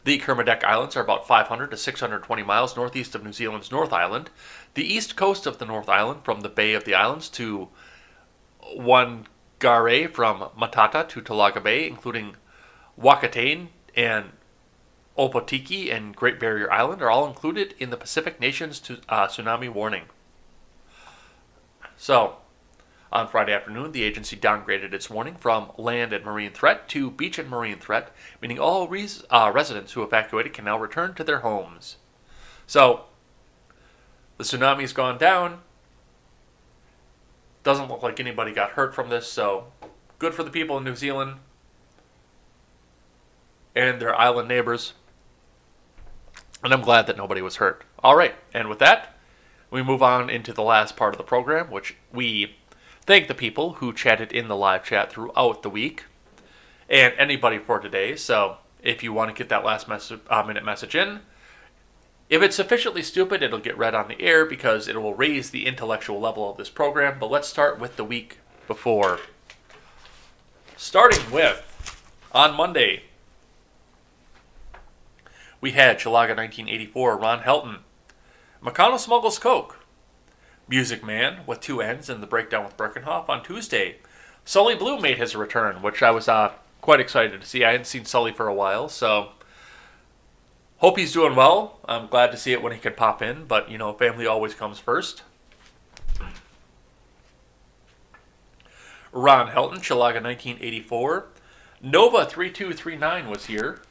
[0.04, 4.30] The Kermadec Islands are about 500 to 620 miles northeast of New Zealand's North Island.
[4.74, 7.68] The east coast of the North Island, from the Bay of the Islands to
[8.62, 12.36] Whangarei, from Matata to Tolaga Bay, including
[12.98, 14.30] Whakatane and
[15.18, 19.68] Opotiki and Great Barrier Island, are all included in the Pacific Nations to, uh, tsunami
[19.68, 20.04] warning.
[21.98, 22.36] So,
[23.12, 27.38] on Friday afternoon, the agency downgraded its warning from land and marine threat to beach
[27.38, 31.40] and marine threat, meaning all res- uh, residents who evacuated can now return to their
[31.40, 31.96] homes.
[32.66, 33.06] So,
[34.38, 35.60] the tsunami's gone down.
[37.64, 39.72] Doesn't look like anybody got hurt from this, so
[40.18, 41.36] good for the people in New Zealand
[43.74, 44.92] and their island neighbors.
[46.62, 47.84] And I'm glad that nobody was hurt.
[48.04, 49.16] All right, and with that,
[49.70, 52.56] we move on into the last part of the program, which we
[53.10, 56.04] thank the people who chatted in the live chat throughout the week
[56.88, 58.14] and anybody for today.
[58.14, 61.18] So if you want to get that last uh, minute message in,
[62.28, 65.66] if it's sufficiently stupid, it'll get read on the air because it will raise the
[65.66, 67.18] intellectual level of this program.
[67.18, 68.38] But let's start with the week
[68.68, 69.18] before.
[70.76, 71.66] Starting with
[72.30, 73.02] on Monday,
[75.60, 77.78] we had Chilaga 1984, Ron Helton.
[78.62, 79.79] McConnell smuggles coke.
[80.70, 83.96] Music Man with two ends and the breakdown with Birkenhoff on Tuesday.
[84.44, 87.64] Sully Blue made his return, which I was uh, quite excited to see.
[87.64, 89.30] I hadn't seen Sully for a while, so
[90.78, 91.80] hope he's doing well.
[91.86, 94.54] I'm glad to see it when he can pop in, but you know, family always
[94.54, 95.24] comes first.
[99.12, 101.26] Ron Helton, Chilaga 1984.
[101.82, 103.82] Nova 3239 was here.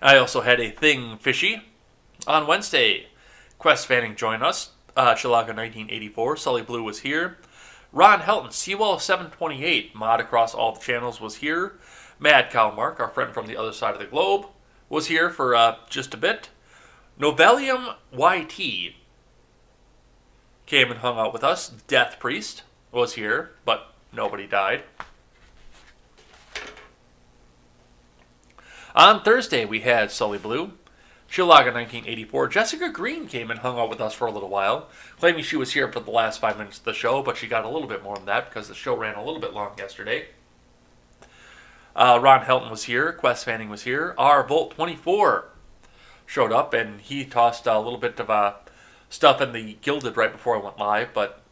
[0.00, 1.64] I also had a thing fishy
[2.26, 3.06] on Wednesday.
[3.58, 4.70] Quest Fanning joined us.
[4.96, 6.36] Uh, Chilaga 1984.
[6.36, 7.38] Sully Blue was here.
[7.92, 11.78] Ron Helton, Seawall 728, mod across all the channels, was here.
[12.18, 14.46] Mad Cow Mark, our friend from the other side of the globe,
[14.88, 16.50] was here for uh, just a bit.
[17.18, 18.94] Novelium YT
[20.66, 21.70] came and hung out with us.
[21.86, 22.62] Death Priest
[22.92, 24.82] was here, but nobody died.
[28.94, 30.72] On Thursday, we had Sully Blue.
[31.30, 32.48] Chilaga 1984.
[32.48, 35.72] Jessica Green came and hung out with us for a little while, claiming she was
[35.72, 38.02] here for the last five minutes of the show, but she got a little bit
[38.02, 40.28] more than that because the show ran a little bit long yesterday.
[41.94, 43.12] Uh, Ron Helton was here.
[43.12, 44.14] Quest Fanning was here.
[44.16, 45.50] R Volt 24
[46.24, 48.54] showed up, and he tossed a little bit of uh,
[49.10, 51.42] stuff in the Guilded right before I went live, but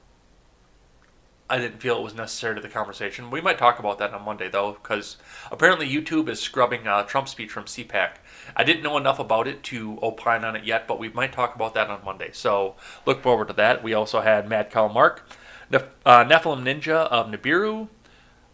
[1.48, 3.30] I didn't feel it was necessary to the conversation.
[3.30, 5.16] We might talk about that on Monday, though, because
[5.50, 8.16] apparently YouTube is scrubbing uh, Trump's speech from CPAC.
[8.56, 11.54] I didn't know enough about it to opine on it yet, but we might talk
[11.54, 12.30] about that on Monday.
[12.32, 13.82] So look forward to that.
[13.82, 15.28] We also had Mad Cow Mark,
[15.72, 17.88] uh, Nephilim Ninja of Nibiru.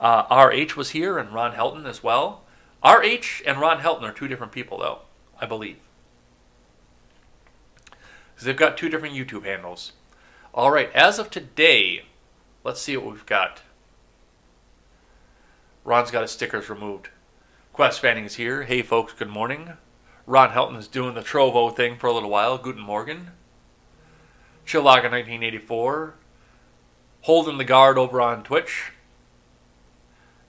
[0.00, 2.42] Uh, RH was here, and Ron Helton as well.
[2.84, 5.02] RH and Ron Helton are two different people, though,
[5.40, 5.76] I believe.
[7.84, 9.92] Because they've got two different YouTube handles.
[10.52, 12.02] All right, as of today,
[12.64, 13.62] Let's see what we've got.
[15.84, 17.08] Ron's got his stickers removed.
[17.72, 18.62] Quest Fanning is here.
[18.62, 19.72] Hey folks, good morning.
[20.26, 22.58] Ron Helton is doing the Trovo thing for a little while.
[22.58, 23.32] Guten Morgen.
[24.64, 26.14] Chilaga 1984.
[27.22, 28.92] Holding the guard over on Twitch.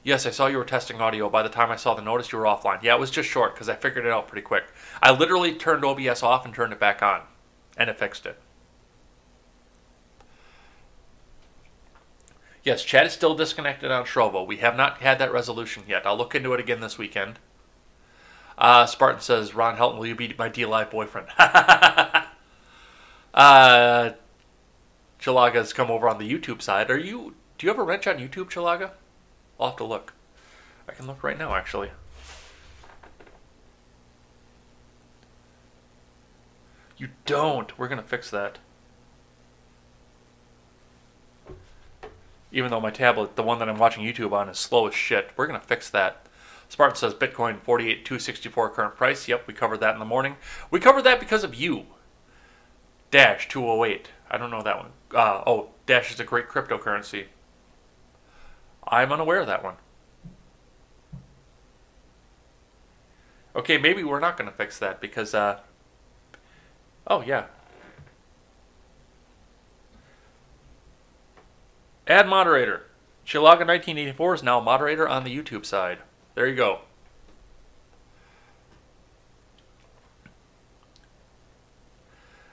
[0.04, 1.30] Yes, I saw you were testing audio.
[1.30, 2.84] By the time I saw the notice, you were offline.
[2.84, 4.66] Yeah, it was just short because I figured it out pretty quick.
[5.02, 7.22] I literally turned OBS off and turned it back on,
[7.78, 8.38] and it fixed it.
[12.64, 14.46] Yes, Chad is still disconnected on Trovo.
[14.46, 16.06] We have not had that resolution yet.
[16.06, 17.40] I'll look into it again this weekend.
[18.58, 21.28] Uh, Spartan says, Ron Helton, will you be my DLive boyfriend?
[23.34, 24.12] uh,
[25.20, 26.90] Chilaga's come over on the YouTube side.
[26.92, 27.36] Are you?
[27.58, 28.92] Do you have a wrench on YouTube, Chilaga?
[29.60, 30.14] I'll have to look.
[30.88, 31.92] I can look right now, actually.
[36.98, 37.78] You don't.
[37.78, 38.60] We're gonna fix that.
[42.54, 45.32] even though my tablet, the one that I'm watching YouTube on, is slow as shit.
[45.36, 46.23] We're to fix that.
[46.74, 49.28] Spartan says Bitcoin 48264 current price.
[49.28, 50.38] Yep, we covered that in the morning.
[50.72, 51.86] We covered that because of you.
[53.12, 54.10] Dash 208.
[54.32, 54.90] I don't know that one.
[55.14, 57.26] Uh, oh, Dash is a great cryptocurrency.
[58.88, 59.76] I'm unaware of that one.
[63.56, 65.60] Okay, maybe we're not going to fix that because, uh,
[67.06, 67.46] oh yeah,
[72.08, 72.88] Add moderator.
[73.28, 76.00] Chilaga1984 is now moderator on the YouTube side.
[76.36, 76.80] There you go.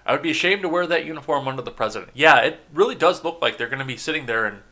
[0.05, 2.11] I would be ashamed to wear that uniform under the president.
[2.15, 4.63] Yeah, it really does look like they're going to be sitting there and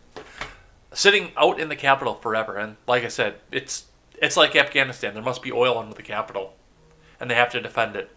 [0.93, 2.57] sitting out in the Capitol forever.
[2.57, 3.85] And like I said, it's
[4.21, 5.15] it's like Afghanistan.
[5.15, 6.55] There must be oil under the Capitol,
[7.21, 8.11] and they have to defend it.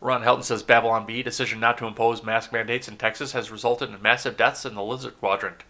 [0.00, 3.90] Ron Helton says Babylon Bee decision not to impose mask mandates in Texas has resulted
[3.90, 5.64] in massive deaths in the lizard quadrant.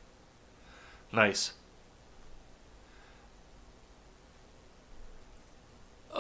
[1.11, 1.55] Nice.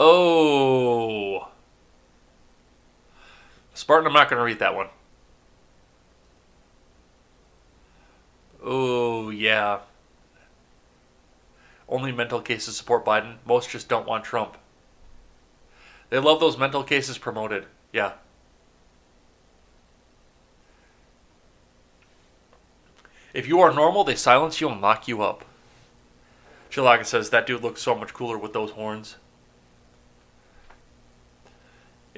[0.00, 1.48] Oh.
[3.74, 4.86] Spartan, I'm not going to read that one.
[8.62, 9.80] Oh, yeah.
[11.88, 13.36] Only mental cases support Biden.
[13.44, 14.56] Most just don't want Trump.
[16.10, 17.66] They love those mental cases promoted.
[17.92, 18.12] Yeah.
[23.34, 25.44] If you are normal, they silence you and lock you up.
[26.70, 29.16] Chilaga says that dude looks so much cooler with those horns.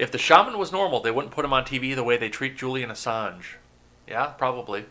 [0.01, 2.57] If the shaman was normal, they wouldn't put him on TV the way they treat
[2.57, 3.57] Julian Assange.
[4.09, 4.87] Yeah, probably.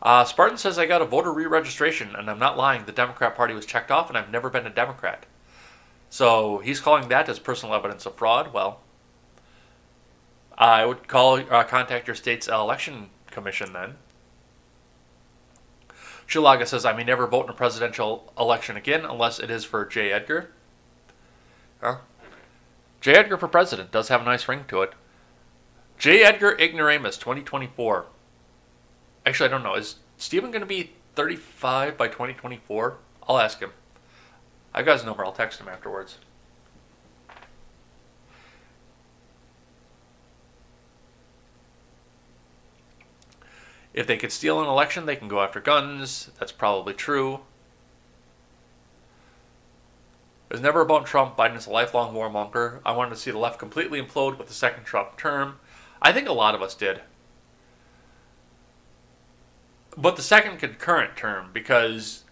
[0.00, 2.86] Uh, Spartan says I got a voter re-registration, and I'm not lying.
[2.86, 5.26] The Democrat Party was checked off, and I've never been a Democrat.
[6.08, 8.54] So he's calling that as personal evidence of fraud.
[8.54, 8.80] Well,
[10.56, 13.96] I would call uh, contact your state's election commission then.
[16.26, 19.84] Chilaga says I may never vote in a presidential election again unless it is for
[19.84, 20.12] J.
[20.12, 20.50] Edgar.
[21.82, 21.98] Huh?
[23.00, 23.14] J.
[23.14, 24.92] Edgar for president does have a nice ring to it.
[25.98, 26.22] J.
[26.22, 28.06] Edgar Ignoramus 2024.
[29.24, 29.74] Actually, I don't know.
[29.74, 32.96] Is Stephen going to be 35 by 2024?
[33.28, 33.72] I'll ask him.
[34.74, 35.24] I've got his number.
[35.24, 36.18] I'll text him afterwards.
[43.94, 46.30] If they could steal an election, they can go after guns.
[46.38, 47.40] That's probably true.
[50.56, 51.36] Was never about Trump.
[51.36, 52.80] Biden is a lifelong warmonger.
[52.82, 55.56] I wanted to see the left completely implode with the second Trump term.
[56.00, 57.02] I think a lot of us did.
[59.98, 62.24] But the second concurrent term, because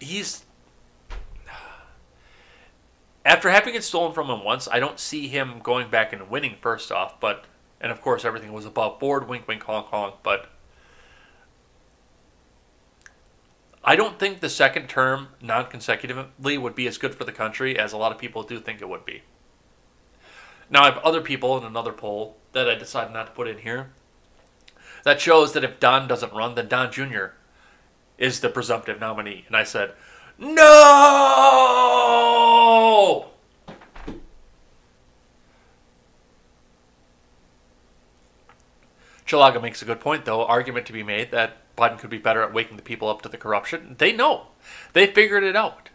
[0.00, 0.44] he's.
[3.24, 6.56] After having it stolen from him once, I don't see him going back and winning
[6.60, 7.44] first off, but.
[7.80, 10.48] And of course, everything was above board, wink, wink, honk, honk, but.
[13.82, 17.78] I don't think the second term non consecutively would be as good for the country
[17.78, 19.22] as a lot of people do think it would be.
[20.68, 23.58] Now, I have other people in another poll that I decided not to put in
[23.58, 23.90] here
[25.04, 27.26] that shows that if Don doesn't run, then Don Jr.
[28.18, 29.44] is the presumptive nominee.
[29.46, 29.94] And I said,
[30.38, 30.56] No!
[39.26, 40.44] Chilaga makes a good point, though.
[40.44, 43.28] Argument to be made that Biden could be better at waking the people up to
[43.28, 43.96] the corruption.
[43.98, 44.48] They know.
[44.92, 45.88] They figured it out.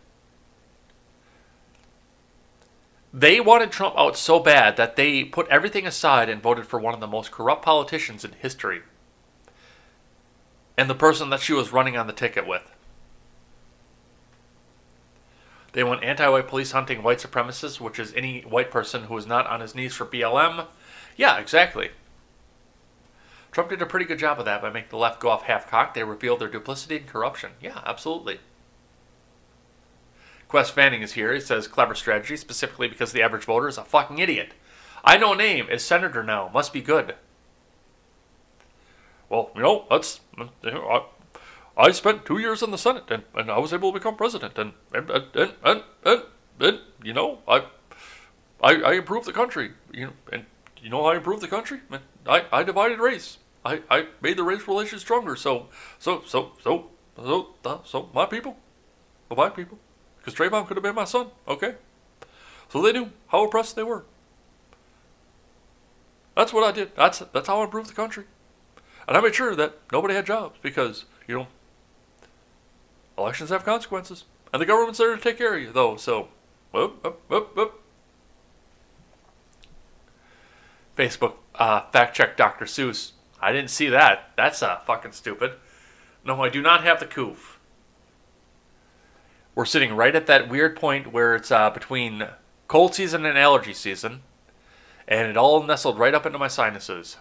[3.14, 6.96] They wanted Trump out so bad that they put everything aside and voted for one
[6.96, 8.82] of the most corrupt politicians in history.
[10.76, 12.70] And the person that she was running on the ticket with.
[15.72, 19.28] They want anti white police hunting white supremacists, which is any white person who is
[19.28, 20.66] not on his knees for BLM.
[21.16, 21.92] Yeah, exactly.
[23.56, 25.70] Trump did a pretty good job of that by making the left go off half
[25.70, 25.94] cocked.
[25.94, 27.52] They revealed their duplicity and corruption.
[27.62, 28.42] Yeah, absolutely.
[30.50, 31.34] Quest Fanning is here.
[31.34, 34.56] He says clever strategy, specifically because the average voter is a fucking idiot.
[35.06, 36.52] I know name is senator now.
[36.54, 37.16] Must be good.
[39.30, 40.20] Well, you know, that's
[40.66, 41.06] I,
[41.78, 44.58] I spent two years in the Senate and, and I was able to become president
[44.58, 46.24] and and and and, and, and,
[46.60, 47.64] and you know I,
[48.62, 49.72] I I improved the country.
[49.94, 50.46] You know, and
[50.82, 51.80] you know I improved the country.
[52.28, 53.38] I I divided race.
[53.66, 55.36] I, I made the race relations stronger.
[55.36, 58.56] So so so so so uh, so my people,
[59.28, 59.80] the black people,
[60.20, 61.28] because Trayvon could have been my son.
[61.48, 61.76] Okay,
[62.70, 64.06] so they knew how oppressed they were.
[66.36, 66.96] That's what I did.
[66.96, 68.26] That's that's how I improved the country,
[69.08, 71.48] and I made sure that nobody had jobs because you know
[73.18, 75.96] elections have consequences, and the government's there to take care of you though.
[75.96, 76.28] So,
[76.72, 77.82] whoop, whoop, whoop, whoop.
[80.96, 82.66] Facebook uh, fact check Dr.
[82.66, 83.14] Seuss.
[83.46, 84.32] I didn't see that.
[84.36, 85.52] That's uh, fucking stupid.
[86.26, 87.60] No, I do not have the coof.
[89.54, 92.28] We're sitting right at that weird point where it's uh, between
[92.68, 94.24] cold season and allergy season,
[95.08, 97.18] and it all nestled right up into my sinuses.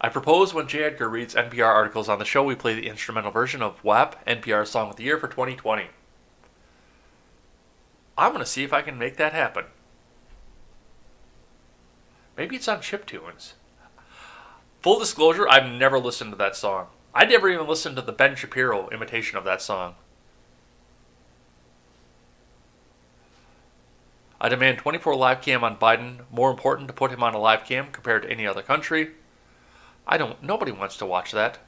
[0.00, 0.84] I propose when J.
[0.84, 4.70] Edgar reads NPR articles on the show, we play the instrumental version of WAP, NPR's
[4.70, 5.88] Song of the Year for 2020.
[8.16, 9.66] I'm going to see if I can make that happen.
[12.38, 13.54] Maybe it's on chip tunes.
[14.82, 16.86] Full disclosure, I've never listened to that song.
[17.12, 19.96] I never even listened to the Ben Shapiro imitation of that song.
[24.40, 26.20] I demand 24 live cam on Biden.
[26.30, 29.10] More important to put him on a live cam compared to any other country.
[30.06, 30.40] I don't.
[30.40, 31.58] Nobody wants to watch that.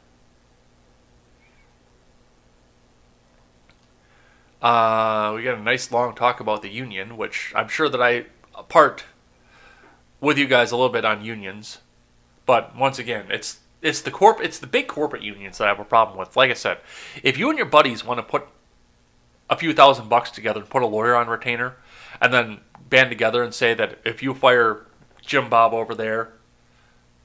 [4.63, 8.27] Uh, we got a nice long talk about the union, which I'm sure that I
[8.69, 9.05] part
[10.21, 11.79] with you guys a little bit on unions,
[12.47, 15.81] but once again, it's it's the corp it's the big corporate unions that I have
[15.81, 16.37] a problem with.
[16.37, 16.79] Like I said,
[17.23, 18.47] if you and your buddies want to put
[19.49, 21.77] a few thousand bucks together and put a lawyer on retainer,
[22.21, 24.87] and then band together and say that if you fire
[25.23, 26.33] Jim Bob over there,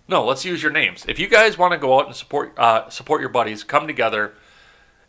[0.08, 1.06] no, let's use your names.
[1.08, 4.34] If you guys want to go out and support uh, support your buddies, come together,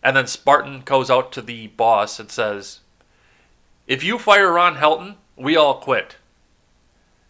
[0.03, 2.81] and then Spartan goes out to the boss and says,
[3.87, 6.17] "If you fire Ron Helton, we all quit."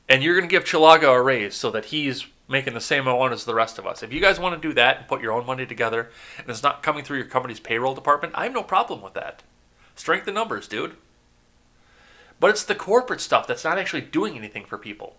[0.09, 3.33] And you're going to give Chilaga a raise so that he's making the same amount
[3.33, 4.03] as the rest of us.
[4.03, 6.63] If you guys want to do that and put your own money together and it's
[6.63, 9.43] not coming through your company's payroll department, I have no problem with that.
[9.97, 10.97] Strength in numbers, dude.
[12.39, 15.17] But it's the corporate stuff that's not actually doing anything for people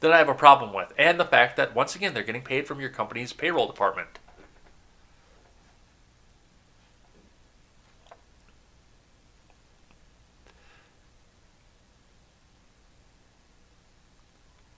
[0.00, 0.92] that I have a problem with.
[0.98, 4.18] And the fact that, once again, they're getting paid from your company's payroll department.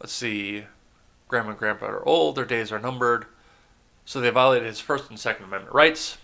[0.00, 0.64] Let's see,
[1.28, 3.26] grandma and grandpa are old, their days are numbered,
[4.04, 6.18] so they violated his First and Second Amendment rights.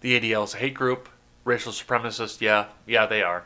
[0.00, 1.08] The ADL is a hate group,
[1.44, 3.44] racial supremacist, yeah, yeah, they are.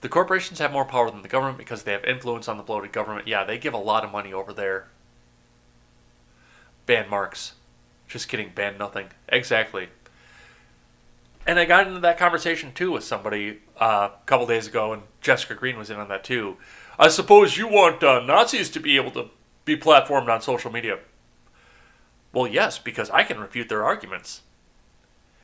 [0.00, 2.92] The corporations have more power than the government because they have influence on the bloated
[2.92, 3.26] government.
[3.26, 4.88] Yeah, they give a lot of money over there.
[6.86, 7.54] Ban Marx.
[8.06, 9.08] Just kidding, ban nothing.
[9.28, 9.88] Exactly.
[11.46, 15.02] And I got into that conversation too with somebody uh, a couple days ago, and
[15.20, 16.56] Jessica Green was in on that too.
[16.98, 19.30] I suppose you want uh, Nazis to be able to
[19.64, 20.98] be platformed on social media.
[22.32, 24.42] Well, yes, because I can refute their arguments.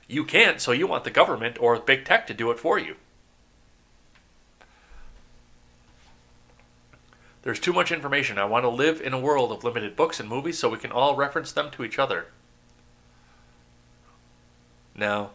[0.09, 2.97] You can't, so you want the government or big tech to do it for you.
[7.43, 8.39] There's too much information.
[8.39, 10.93] I want to live in a world of limited books and movies so we can
[10.93, 12.27] all reference them to each other.
[14.95, 15.31] No.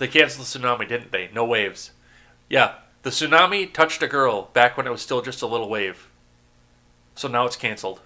[0.00, 1.28] They canceled the tsunami, didn't they?
[1.34, 1.90] No waves.
[2.48, 6.08] Yeah, the tsunami touched a girl back when it was still just a little wave.
[7.14, 8.00] So now it's canceled.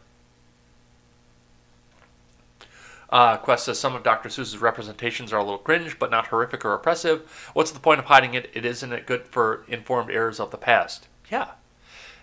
[3.09, 4.29] Uh, Quest says some of Dr.
[4.29, 7.51] Seuss's representations are a little cringe, but not horrific or oppressive.
[7.55, 8.51] What's the point of hiding it?
[8.53, 11.07] It isn't it good for informed errors of the past?
[11.31, 11.53] Yeah.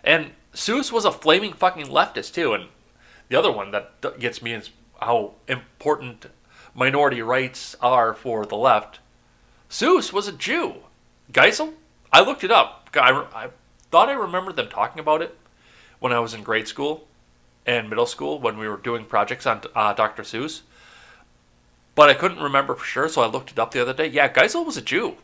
[0.03, 2.53] And Seuss was a flaming fucking leftist too.
[2.53, 2.65] And
[3.29, 4.71] the other one that gets me is
[5.01, 6.25] how important
[6.75, 8.99] minority rights are for the left.
[9.71, 10.75] Seuss was a Jew.
[11.31, 11.73] Geisel?
[12.11, 12.89] I looked it up.
[12.93, 13.49] I, I
[13.89, 15.37] thought I remembered them talking about it
[15.99, 17.07] when I was in grade school
[17.65, 20.23] and middle school when we were doing projects on uh, Dr.
[20.23, 20.61] Seuss.
[21.95, 24.07] But I couldn't remember for sure, so I looked it up the other day.
[24.07, 25.15] Yeah, Geisel was a Jew.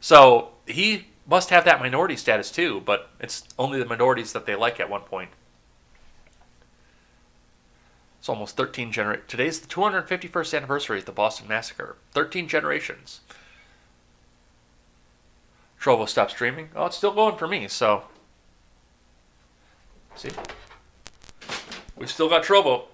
[0.00, 4.56] So he must have that minority status too, but it's only the minorities that they
[4.56, 5.30] like at one point.
[8.24, 9.26] It's almost 13 generations.
[9.28, 11.96] Today's the 251st anniversary of the Boston Massacre.
[12.12, 13.20] 13 generations.
[15.78, 16.70] Trovo stopped streaming.
[16.74, 18.04] Oh, it's still going for me, so.
[20.16, 20.30] See?
[21.96, 22.84] We've still got Trovo.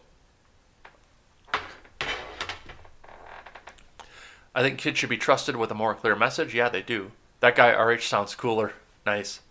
[4.53, 6.57] I think kids should be trusted with a more clear message.
[6.57, 7.13] Yeah, they do.
[7.39, 8.73] That guy RH sounds cooler.
[9.07, 9.43] Nice.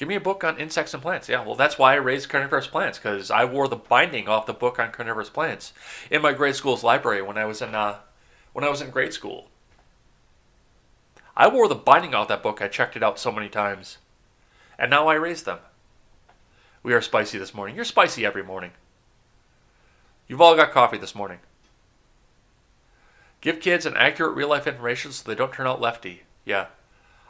[0.00, 1.28] Give me a book on insects and plants.
[1.28, 4.54] Yeah, well, that's why I raised carnivorous plants because I wore the binding off the
[4.54, 5.74] book on carnivorous plants
[6.10, 7.98] in my grade school's library when I was in uh,
[8.54, 9.48] when I was in grade school.
[11.36, 12.62] I wore the binding off that book.
[12.62, 13.98] I checked it out so many times,
[14.78, 15.58] and now I raise them.
[16.82, 17.76] We are spicy this morning.
[17.76, 18.70] You're spicy every morning.
[20.28, 21.40] You've all got coffee this morning.
[23.42, 26.22] Give kids an accurate real life information so they don't turn out lefty.
[26.46, 26.68] Yeah.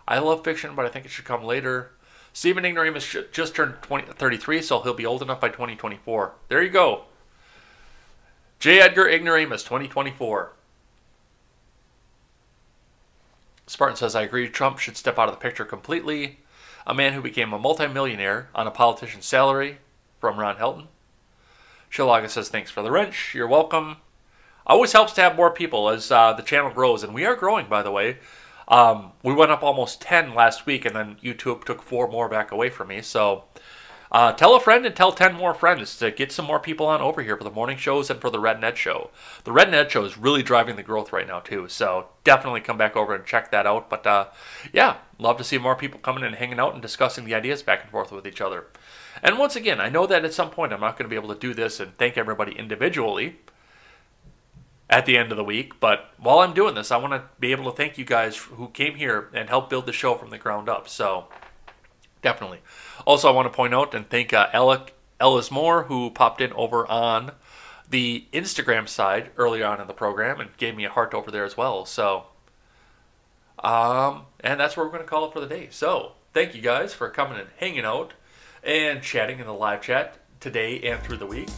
[0.07, 1.91] I love fiction, but I think it should come later.
[2.33, 6.33] Stephen Ignoramus just turned 20, 33, so he'll be old enough by 2024.
[6.49, 7.05] There you go.
[8.59, 8.81] J.
[8.81, 10.53] Edgar Ignoramus, 2024.
[13.67, 16.41] Spartan says, I agree Trump should step out of the picture completely.
[16.87, 19.79] A man who became a multimillionaire on a politician's salary
[20.21, 20.87] from Ron Helton.
[21.91, 23.35] Chilaga says, thanks for the wrench.
[23.35, 23.97] You're welcome.
[24.67, 27.67] Always helps to have more people as uh, the channel grows, and we are growing,
[27.67, 28.19] by the way.
[28.71, 32.53] Um, we went up almost 10 last week, and then YouTube took four more back
[32.53, 33.03] away from me.
[33.03, 33.45] So
[34.13, 37.01] uh, tell a friend and tell 10 more friends to get some more people on
[37.01, 39.11] over here for the morning shows and for the Red Ned Show.
[39.43, 41.69] The Red Ned Show is really driving the growth right now, too.
[41.69, 43.91] So definitely come back over and check that out.
[43.91, 44.29] But uh,
[44.73, 47.83] yeah, love to see more people coming and hanging out and discussing the ideas back
[47.83, 48.67] and forth with each other.
[49.23, 51.35] And once again, I know that at some point I'm not going to be able
[51.35, 53.39] to do this and thank everybody individually
[54.91, 55.79] at the end of the week.
[55.81, 58.69] But while I'm doing this, I want to be able to thank you guys who
[58.69, 60.89] came here and helped build the show from the ground up.
[60.89, 61.29] So
[62.21, 62.59] definitely.
[63.07, 66.53] Also, I want to point out and thank uh, Alec Ellis Moore who popped in
[66.53, 67.33] over on
[67.89, 71.45] the Instagram side early on in the program and gave me a heart over there
[71.45, 71.87] as well.
[71.87, 72.27] So,
[73.61, 75.69] um, and that's where we're going to call it for the day.
[75.71, 78.15] So, thank you guys for coming and hanging out
[78.63, 81.49] and chatting in the live chat today and through the week.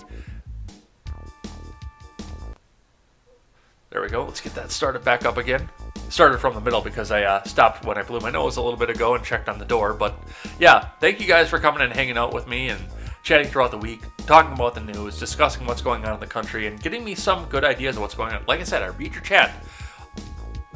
[3.93, 4.25] There we go.
[4.25, 5.69] Let's get that started back up again.
[6.09, 8.79] Started from the middle because I uh, stopped when I blew my nose a little
[8.79, 9.93] bit ago and checked on the door.
[9.93, 10.19] But
[10.59, 12.81] yeah, thank you guys for coming and hanging out with me and
[13.23, 16.69] chatting throughout the week, talking about the news, discussing what's going on in the country,
[16.69, 18.43] and getting me some good ideas of what's going on.
[18.49, 19.63] Like I said, I read your chat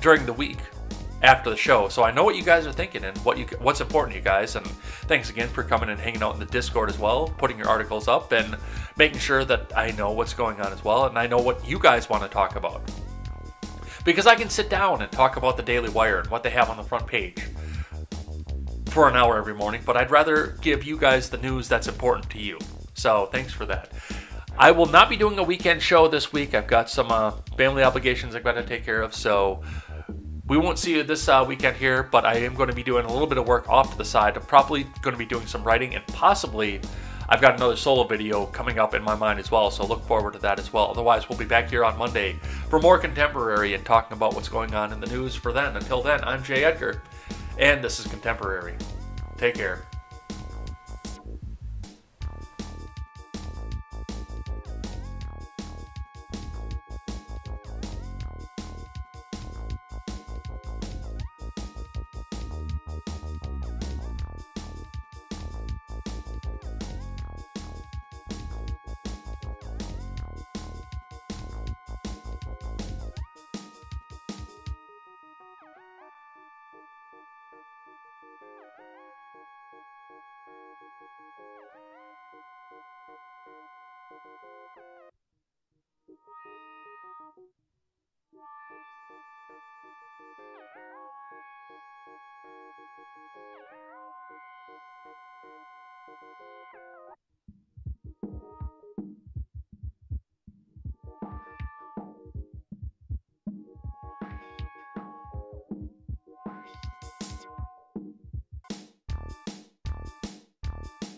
[0.01, 0.59] during the week
[1.23, 3.81] after the show, so I know what you guys are thinking and what you what's
[3.81, 4.57] important to you guys.
[4.57, 4.67] And
[5.09, 8.09] thanks again for coming and hanging out in the Discord as well, putting your articles
[8.09, 8.59] up, and
[8.99, 11.79] making sure that I know what's going on as well, and I know what you
[11.79, 12.83] guys want to talk about
[14.07, 16.71] because I can sit down and talk about the Daily Wire and what they have
[16.71, 17.43] on the front page
[18.87, 22.31] for an hour every morning, but I'd rather give you guys the news that's important
[22.31, 22.59] to you.
[22.95, 23.91] So thanks for that.
[24.57, 26.55] I will not be doing a weekend show this week.
[26.55, 29.61] I've got some uh, family obligations I've got to take care of, so
[30.47, 33.05] we won't see you this uh, weekend here, but I am going to be doing
[33.05, 34.37] a little bit of work off to the side.
[34.37, 36.81] I'm probably going to be doing some writing and possibly
[37.29, 40.35] I've got another solo video coming up in my mind as well, so look forward
[40.35, 40.91] to that as well.
[40.91, 42.35] Otherwise, we'll be back here on Monday
[42.69, 45.77] for more contemporary and talking about what's going on in the news for then.
[45.77, 47.03] Until then, I'm Jay Edgar,
[47.59, 48.77] and this is Contemporary.
[49.39, 49.87] Take care.